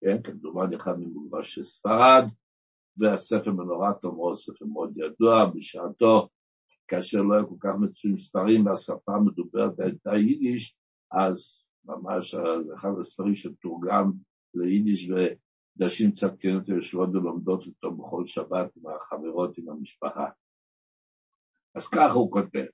[0.02, 2.24] כן, כמדומני אחד ממוגרשי ספרד,
[3.00, 6.30] והספר מנורת המאור, ספר מאוד ידוע, בשעתו,
[6.88, 10.78] כאשר לא היו כל כך מצויים ספרים והשפה המדוברת הייתה יידיש,
[11.12, 12.36] אז ממש
[12.76, 14.12] אחד הספרים שתורגם
[14.54, 20.30] ליידיש ודשים צדקנות יושבות ולומדות אותו בכל שבת עם החברות, עם המשפחה.
[21.76, 22.66] אז ככה הוא כותב,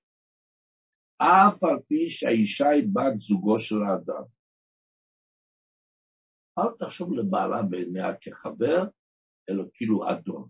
[1.17, 4.23] אף על פי שהאישה היא בת זוגו של האדם.
[6.59, 8.83] אל תחשוב לבעלה בעיניה כחבר,
[9.49, 10.49] אלא כאילו אדון.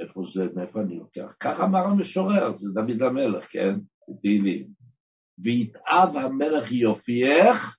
[0.00, 1.34] איפה זה, מאיפה אני לוקח?
[1.40, 3.74] כך אמר המשורר, זה דוד המלך, כן?
[4.20, 4.68] תהילים.
[5.38, 7.76] ויתאב המלך יופייך,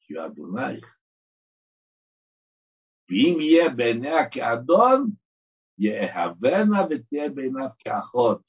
[0.00, 0.96] כי הוא אדונייך.
[3.10, 5.10] ואם יהיה בעיניה כאדון,
[5.78, 8.42] יאהבנה ותהיה בעיניו כאחות.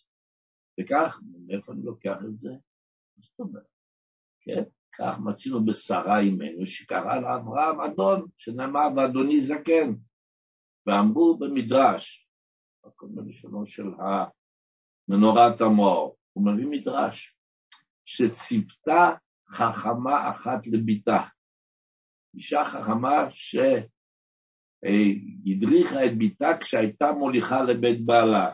[0.79, 2.49] וכך, מאיפה אני לוקח את זה?
[3.17, 3.63] זאת אומרת?
[4.41, 4.63] כן?
[4.97, 9.93] כך מצינו בשרה אימנו, שקרא לאברהם אדון, שנאמר ואדוני זקן.
[10.85, 12.27] ואמרו במדרש,
[12.85, 13.87] הכל בלשונו של
[15.07, 17.37] מנורת המאור, הוא מביא מדרש,
[18.05, 19.11] שציפתה
[19.49, 21.23] חכמה אחת לביתה.
[22.33, 23.27] אישה חכמה
[24.81, 28.51] שהדריכה את ביתה כשהייתה מוליכה לבית בעלה.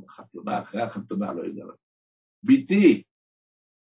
[0.00, 1.64] בחתונה, אחרי החתונה, לא יודע.
[2.42, 3.02] ביתי,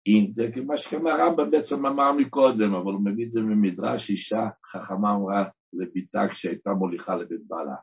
[0.07, 4.49] אם זה כמו שכמה רמב"ם בעצם אמר מקודם, אבל הוא מביא את זה ממדרש, אישה
[4.67, 7.77] חכמה אמרה לביתה כשהייתה מוליכה לבית בעלה.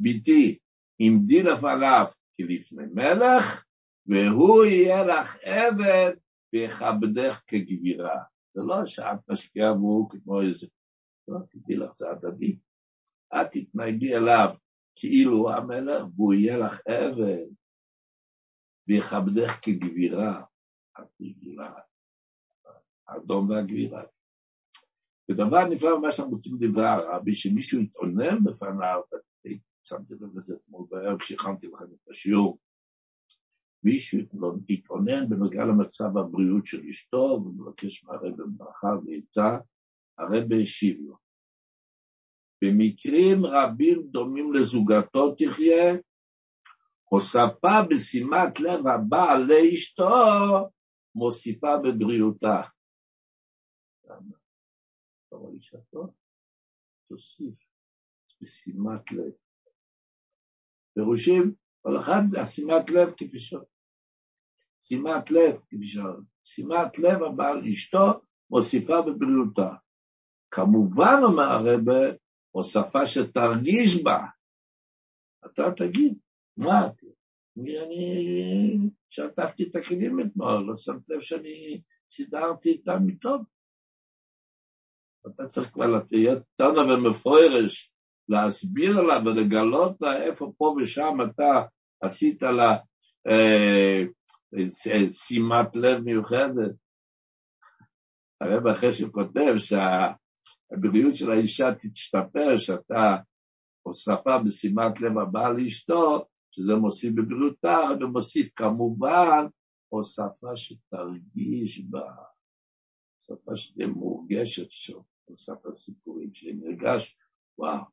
[0.00, 0.58] ביתי,
[0.98, 3.64] עמדי לפניו כלפני מלך,
[4.06, 6.12] והוא יהיה לך עבד
[6.52, 8.22] ויכבדך כגבירה.
[8.54, 10.66] זה לא שאת משקיעה בו כמו איזה...
[11.28, 12.58] לא, תדעי לך, זה הדדי.
[13.34, 14.54] את תתנהגי אליו
[14.96, 17.46] כאילו המלך, והוא יהיה לך עבד.
[18.88, 20.44] ויכבדך כגבירה,
[20.96, 21.80] הגבירה,
[23.08, 24.02] האדום והגבירה.
[25.30, 29.00] ודבר נפלא ממה שאנחנו רוצים לדבר הרבי, שמישהו יתאונן בפניו,
[29.82, 32.58] שמתי לב לזה אתמול בערב כשהכנתי לכם את השיעור,
[33.84, 34.18] מישהו
[34.68, 39.58] יתאונן בנוגע למצב הבריאות של אשתו, ומבקש מהרבא ברכה ועצה,
[40.18, 41.16] הרבא השיב לו.
[42.62, 45.94] במקרים רבים דומים לזוגתו תחיה,
[47.04, 50.04] הוספה בשימת לב הבעל לאשתו,
[51.14, 52.62] מוסיפה בבריאותה.
[57.08, 57.54] תוסיף
[58.40, 59.32] בשימת לב.
[60.94, 63.54] פירושים, כל אחד שימת לב ש...
[64.82, 65.98] שימת לב ש...
[66.44, 68.20] שימת לב הבעל לאשתו
[68.50, 69.74] מוסיפה בבריאותה.
[70.50, 72.16] כמובן, אומר הרבה,
[72.50, 74.18] הוספה שתרגיש בה.
[75.46, 76.18] אתה תגיד,
[76.56, 76.88] מה?
[77.58, 78.78] אני
[79.10, 83.44] שטפתי את הכלים אתמול, לא שמת לב שאני סידרתי איתם טוב.
[85.26, 87.92] אתה צריך כבר להיות תנא ומפורש,
[88.28, 91.62] להסביר לה ולגלות לה איפה פה ושם אתה
[92.02, 92.76] עשית לה
[93.26, 94.02] אה,
[95.10, 96.74] שימת לב מיוחדת.
[98.40, 103.16] הרב אחרי שהוא כותב שהבריאות של האישה תשתפר, שאתה
[103.82, 109.46] הוספה בשימת לב הבאה לאשתו, שזה מוסיף בבריאותה, ומוסיף כמובן
[109.88, 112.14] הוספה שתרגיש בה,
[113.26, 114.98] הוספה שתהיה מורגשת שם,
[115.28, 117.18] הוספה סיפורים שנרגש,
[117.58, 117.84] וואו,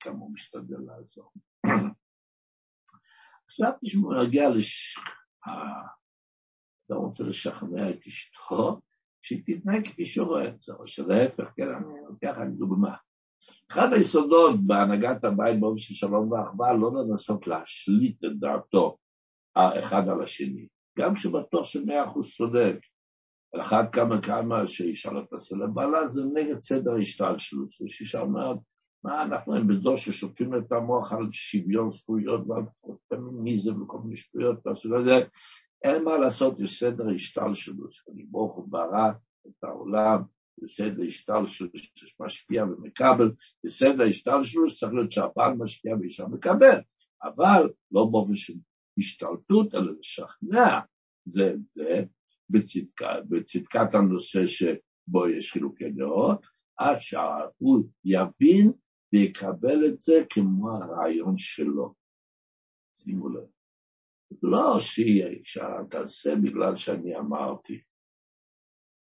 [0.00, 1.32] כמה הוא משתדל לעזור.
[3.46, 4.98] עכשיו תשמעו, נגיע לש...
[6.86, 8.80] אתה רוצה לשכנע את אשתו,
[9.22, 12.96] שהיא תתנהג כפי שהוא רואה את זה, או שלהפך, כן, אני לוקח רק דוגמה.
[13.70, 18.96] אחד היסודות בהנהגת הבית באופן של שלום ואחווה, לא לנסות להשליט את דעתו
[19.56, 20.68] האחד על השני.
[20.98, 22.76] גם כשבטוח שמאה אחוז צודק,
[23.52, 27.70] על אחד כמה כמה שאישה לא תעשה לבעלה, זה נגד סדר השתלשלות.
[27.70, 28.56] שאישה אומרת,
[29.04, 32.62] מה אנחנו הם בזו ששופטים את המוח על שוויון זכויות ועל
[33.08, 34.66] פמיניזם וכל מיני שטויות?
[34.66, 35.26] מהסוג הזה,
[35.84, 39.10] אין מה לעשות, יש סדר השתלשלות, אני ברוך הוא ברא
[39.46, 40.22] את העולם,
[40.62, 43.32] יש סדר השתלשלות שמשפיע ומקבל,
[43.64, 46.80] יש סדר השתלשלות שצריך להיות שהבעל משפיע ואישה מקבל,
[47.22, 48.54] אבל לא באופן של
[48.98, 50.80] השתלטות, אלא לשכנע.
[51.24, 52.04] זה את זה
[52.50, 56.46] בצדקת, בצדקת הנושא שבו יש חילוקי דעות,
[56.76, 58.72] עד שהוא יבין
[59.12, 61.94] ויקבל את זה כמו הרעיון שלו.
[62.94, 63.46] שימו לב.
[64.42, 67.80] לא שאתה תעשה בגלל שאני אמרתי.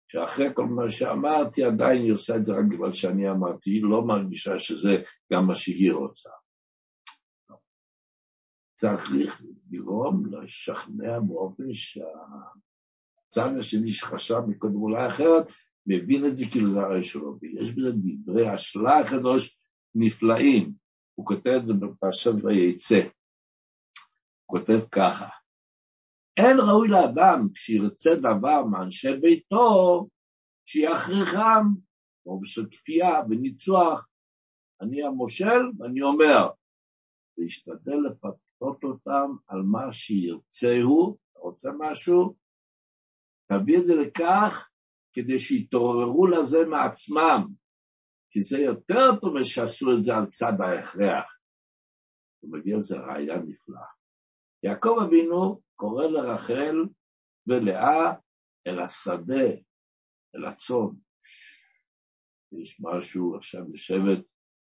[0.08, 4.06] שאחרי כל מה שאמרתי, עדיין היא עושה את זה רק בגלל שאני אמרתי, היא לא
[4.06, 6.30] מרגישה שזה גם מה שהיא רוצה.
[8.74, 9.12] צריך
[9.70, 11.74] לגרום לשכנע באופן
[13.34, 15.46] שהצד השני שחשב מקודם אולי אחרת,
[15.86, 19.58] מבין את זה כאילו זה הרי שלו, ויש בזה דברי השלה הקדוש
[19.94, 20.72] נפלאים.
[21.14, 23.00] הוא כותב את זה בפרשת ויצא.
[24.44, 25.28] הוא כותב ככה:
[26.36, 30.08] אין ראוי לאדם כשירצה דבר מאנשי ביתו
[30.66, 31.64] שיכריחם,
[32.26, 34.08] או בשל כפייה וניצוח.
[34.80, 36.48] אני המושל, ואני אומר,
[37.38, 42.43] להשתדל לפתות אותם על מה שירצהו, אתה רוצה משהו?
[43.46, 44.68] תביא את זה לכך
[45.12, 47.46] כדי שיתעוררו לזה מעצמם,
[48.30, 51.34] כי זה יותר טוב שעשו את זה על צד ההכרח.
[52.44, 53.86] מביא איזה ראייה נפלאה.
[54.62, 56.76] יעקב אבינו קורא לרחל
[57.46, 58.12] ולאה
[58.66, 59.46] אל השדה,
[60.34, 60.96] אל הצאן.
[62.52, 64.24] יש משהו, עכשיו יושבת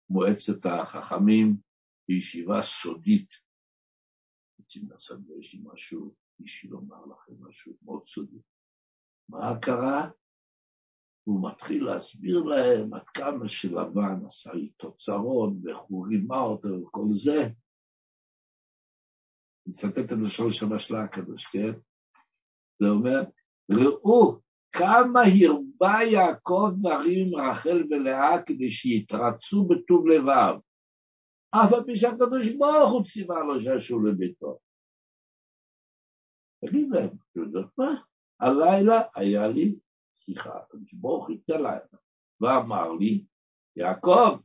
[0.09, 1.57] מועצת החכמים
[2.07, 3.29] בישיבה סודית.
[4.89, 8.39] לשדה, יש לי משהו אישי לומר לכם, משהו מאוד סודי.
[9.29, 10.09] מה קרה?
[11.23, 17.05] הוא מתחיל להסביר להם עד כמה שלבן עשה איתו צרות, ואיך הוא רימה אותו וכל
[17.11, 17.49] זה.
[19.67, 21.79] מצטט את לשון של השלה הקדוש, כן?
[22.79, 23.21] זה אומר,
[23.71, 24.39] ראו
[24.71, 30.59] כמה הרבה יעקב דברים רחל ולאה כדי שיתרצו בטוב לבב.
[31.51, 34.59] אף על פי שהקדוש ברוך הוא ציווה לו שישוב לביתו.
[36.65, 38.12] תגיד להם, אתה יודע מה?
[38.39, 39.75] הלילה היה לי
[40.19, 41.79] שיחה, הקדוש ברוך הוא התגלה
[42.41, 43.25] ואמר לי,
[43.75, 44.39] יעקב,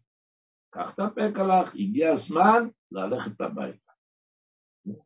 [0.71, 3.93] קח את הפק עליך, הגיע הזמן ללכת הביתה.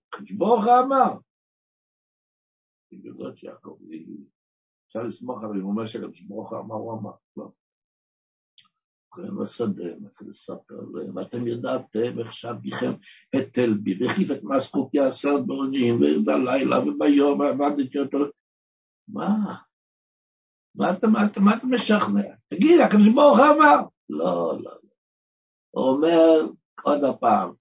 [0.08, 1.18] הקדוש ברוך הוא אמר.
[2.92, 3.78] בגלל שיעקב,
[4.86, 7.48] אפשר לסמוך עליו, הוא אומר שהקדוש ברוך הוא אמר, הוא אמר, לא.
[9.10, 12.92] כהן בשדה, מתחיל לספר להם, אתם ידעתם איך שבתכם
[13.36, 18.18] את תלבי, וכיף את מסקוקי עשר בונים, ובלילה וביום עבדתי אותו.
[19.12, 19.54] מה?
[20.74, 22.34] מה אתה, מה, אתה, מה אתה משכנע?
[22.48, 23.76] תגיד, הקדוש ברוך הוא אמר.
[24.10, 24.92] לא, לא, לא.
[25.70, 26.46] הוא אומר
[26.82, 27.52] עוד הפעם,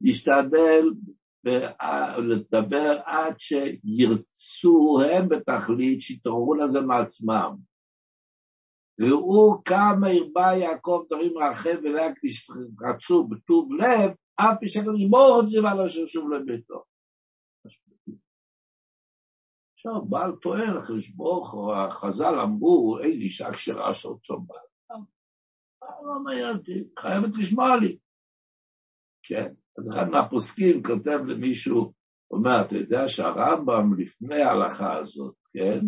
[0.00, 0.84] להשתדל
[2.18, 7.56] לדבר עד שירצו הם בתכלית, שיתעוררו לזה מעצמם.
[9.00, 12.06] ראו כמה הרבה יעקב דברים רחל ולאה
[12.82, 16.82] רצו בטוב לב, אף פי שהקדוש ברוך הוא ציווה לו ששוב לביתו.
[19.80, 25.00] עכשיו, בעל טוען, הקדוש ברוך הוא, החז"ל אמרו, איזה אישה כשרה שרוצה בעל.
[26.02, 26.12] לא
[26.98, 27.98] חייבת לשמוע לי.
[29.22, 31.92] כן, אז אחד מהפוסקים כותב למישהו,
[32.30, 35.80] אומר, אתה יודע שהרמב"ם לפני ההלכה הזאת, כן,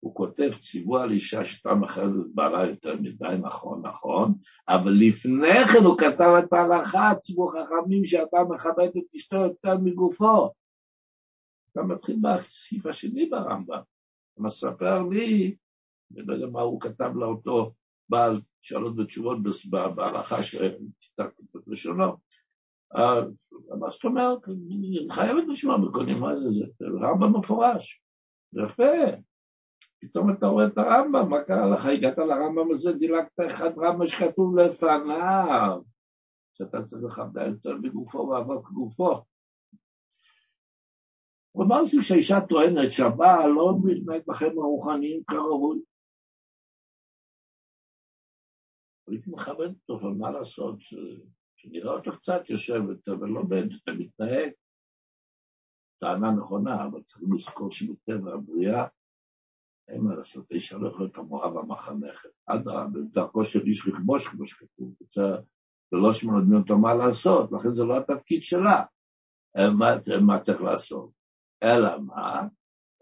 [0.00, 4.34] הוא כותב ציווי על אישה שאתה מכבדת את בעלה יותר מדי, נכון, נכון,
[4.68, 10.59] אבל לפני כן הוא כתב את ההלכה, ציווי חכמים שאתה מכבד את אשתו יותר מגופו.
[11.72, 13.80] אתה מתחיל בסעיף השני ברמב"ם.
[14.34, 15.56] הוא מספר לי,
[16.12, 17.72] אני לא יודע מה הוא כתב לאותו
[18.08, 19.38] בעל שאלות ותשובות
[19.70, 22.12] בהלכה שציטטתי את לשונו.
[23.78, 24.38] מה זאת אומרת?
[25.10, 26.48] חייבת לשמוע בקונים, מה זה?
[26.78, 28.02] זה רמב"ם מפורש.
[28.52, 28.92] יפה.
[30.00, 31.86] פתאום אתה רואה את הרמב"ם, מה קרה לך?
[31.86, 35.80] הגעת לרמב"ם הזה, דילגת אחד רמב"ם שכתוב לפניו,
[36.54, 39.22] שאתה צריך לכבד יותר בגופו ואהבת גופו.
[41.56, 45.80] אמרתי שהאישה טוענת שהבעל לא מתנהג בחיים הרוחניים כראוי.
[49.08, 50.76] הייתי מכבד אותו, אבל מה לעשות,
[51.56, 54.50] שנראה אותו קצת יושבת, אבל לא באמת מתנהג.
[56.00, 58.86] טענה נכונה, אבל צריך לזכור שבטבע הבריאה,
[59.88, 62.28] אין מה לעשות, האישה לא יכולה להיות המורה והמחנכת.
[62.46, 64.94] אדרבה, בדרכו של איש לכבוש, כמו שכתוב,
[65.90, 68.84] זה לא שמלמדים אותו מה לעשות, לכן זה לא התפקיד שלה.
[69.78, 69.86] מה,
[70.20, 71.19] מה צריך לעשות?
[71.62, 72.42] אלא מה?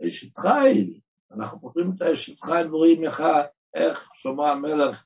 [0.06, 1.00] אשת חיל.
[1.30, 3.22] אנחנו פותרים את האשת חיל ורואים איך,
[3.74, 5.04] איך שלמה המלך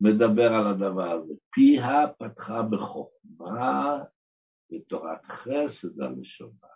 [0.00, 1.34] מדבר על הדבר הזה.
[1.50, 4.02] פיה פתחה בחוכמה
[4.72, 6.74] ותורת חסד על לשונה.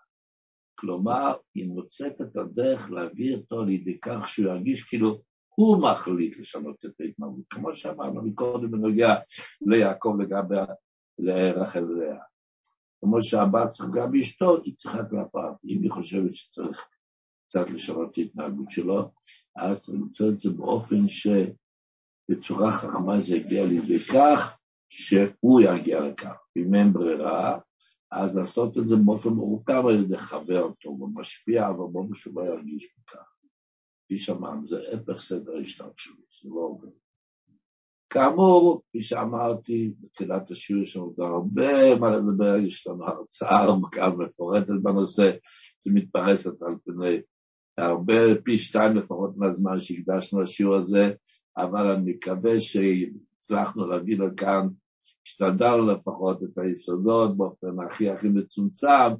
[0.79, 5.23] כלומר, היא מוצאת את הדרך להביא אותו לידי כך שהוא ירגיש כאילו
[5.55, 9.15] הוא מחליט לשנות את ההתנהגות, כמו שאמרנו מקודם בנוגע
[9.61, 10.57] ליעקב לגבי
[11.57, 12.19] רחל לאה.
[13.01, 15.53] כמו שהבת צריכה גם אשתו, היא צריכה כלפיו.
[15.65, 16.85] אם היא חושבת שצריך
[17.49, 19.11] קצת לשנות את ההתנהגות שלו,
[19.57, 26.37] אז צריך למצוא את זה באופן שבצורה חכמה זה יגיע לידי כך שהוא יגיע לכך.
[26.57, 27.59] אם אין ברירה,
[28.11, 32.47] אז לעשות את זה באופן מורכב על ידי חבר טוב ומשפיע, אבל בואו שהוא לא
[32.47, 33.35] ירגיש בכך.
[34.05, 37.08] כפי שאמרנו, זה הפך סדר השתלשלות, זה לא עובד.
[38.11, 44.75] כאמור, כפי שאמרתי, בתחילת השיעור יש לנו הרבה מה לדבר, יש לנו הרצאה עמוקה ומפורטת
[44.83, 45.31] בנושא,
[45.85, 47.21] שמתפרסת על פני
[47.79, 51.13] הרבה, פי שתיים לפחות מהזמן שהקדשנו לשיעור הזה,
[51.57, 54.69] אבל אני מקווה שהצלחנו להביא לכאן,
[55.27, 59.11] השתדלנו לפחות את היסודות באופן הכי הכי מצומצם,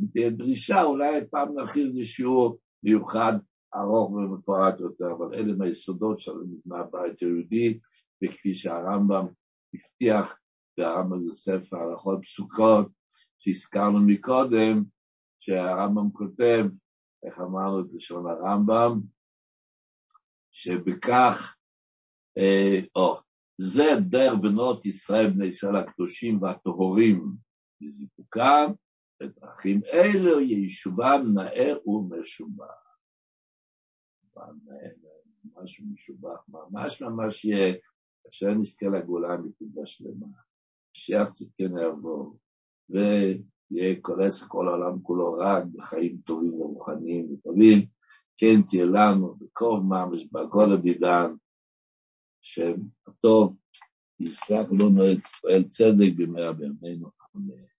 [0.00, 3.32] אם תהיה דרישה, אולי פעם נכין איזה שיעור מיוחד
[3.74, 7.78] ארוך ומפורט יותר, אבל אלה מהיסודות של מבנה הבית היהודי,
[8.24, 9.26] וכפי שהרמב"ם
[9.74, 10.38] הבטיח,
[10.78, 12.88] והרמב"ם זה ספר הלכות פסוקות
[13.38, 14.84] שהזכרנו מקודם,
[15.40, 16.64] שהרמב"ם כותב,
[17.26, 19.00] איך אמרנו את לשון הרמב"ם,
[20.52, 21.56] שבכך,
[22.38, 23.20] אה, או,
[23.58, 27.32] זה דרך בנות ישראל, בני ישראל הקדושים והטהורים
[27.80, 28.72] לזיפוקם,
[29.20, 32.84] בדרכים אלו יישובם נאה ומשובח.
[35.54, 37.74] משהו משובח, ממש ממש יהיה,
[38.30, 40.26] אשר נזכה לגאולה האמיתית והשלמה.
[40.96, 42.38] משיח צדקנו יעבור,
[42.90, 47.86] ויהיה כולס כל העולם כולו רק בחיים טובים ורוחניים וטובים,
[48.38, 51.34] כן תהיה לנו בקרוב ממש בגול הבידן,
[52.42, 52.74] שם
[53.06, 53.56] הטוב,
[54.20, 57.73] יזכח לנו את פועל צדק במהרה בימינו, אמן.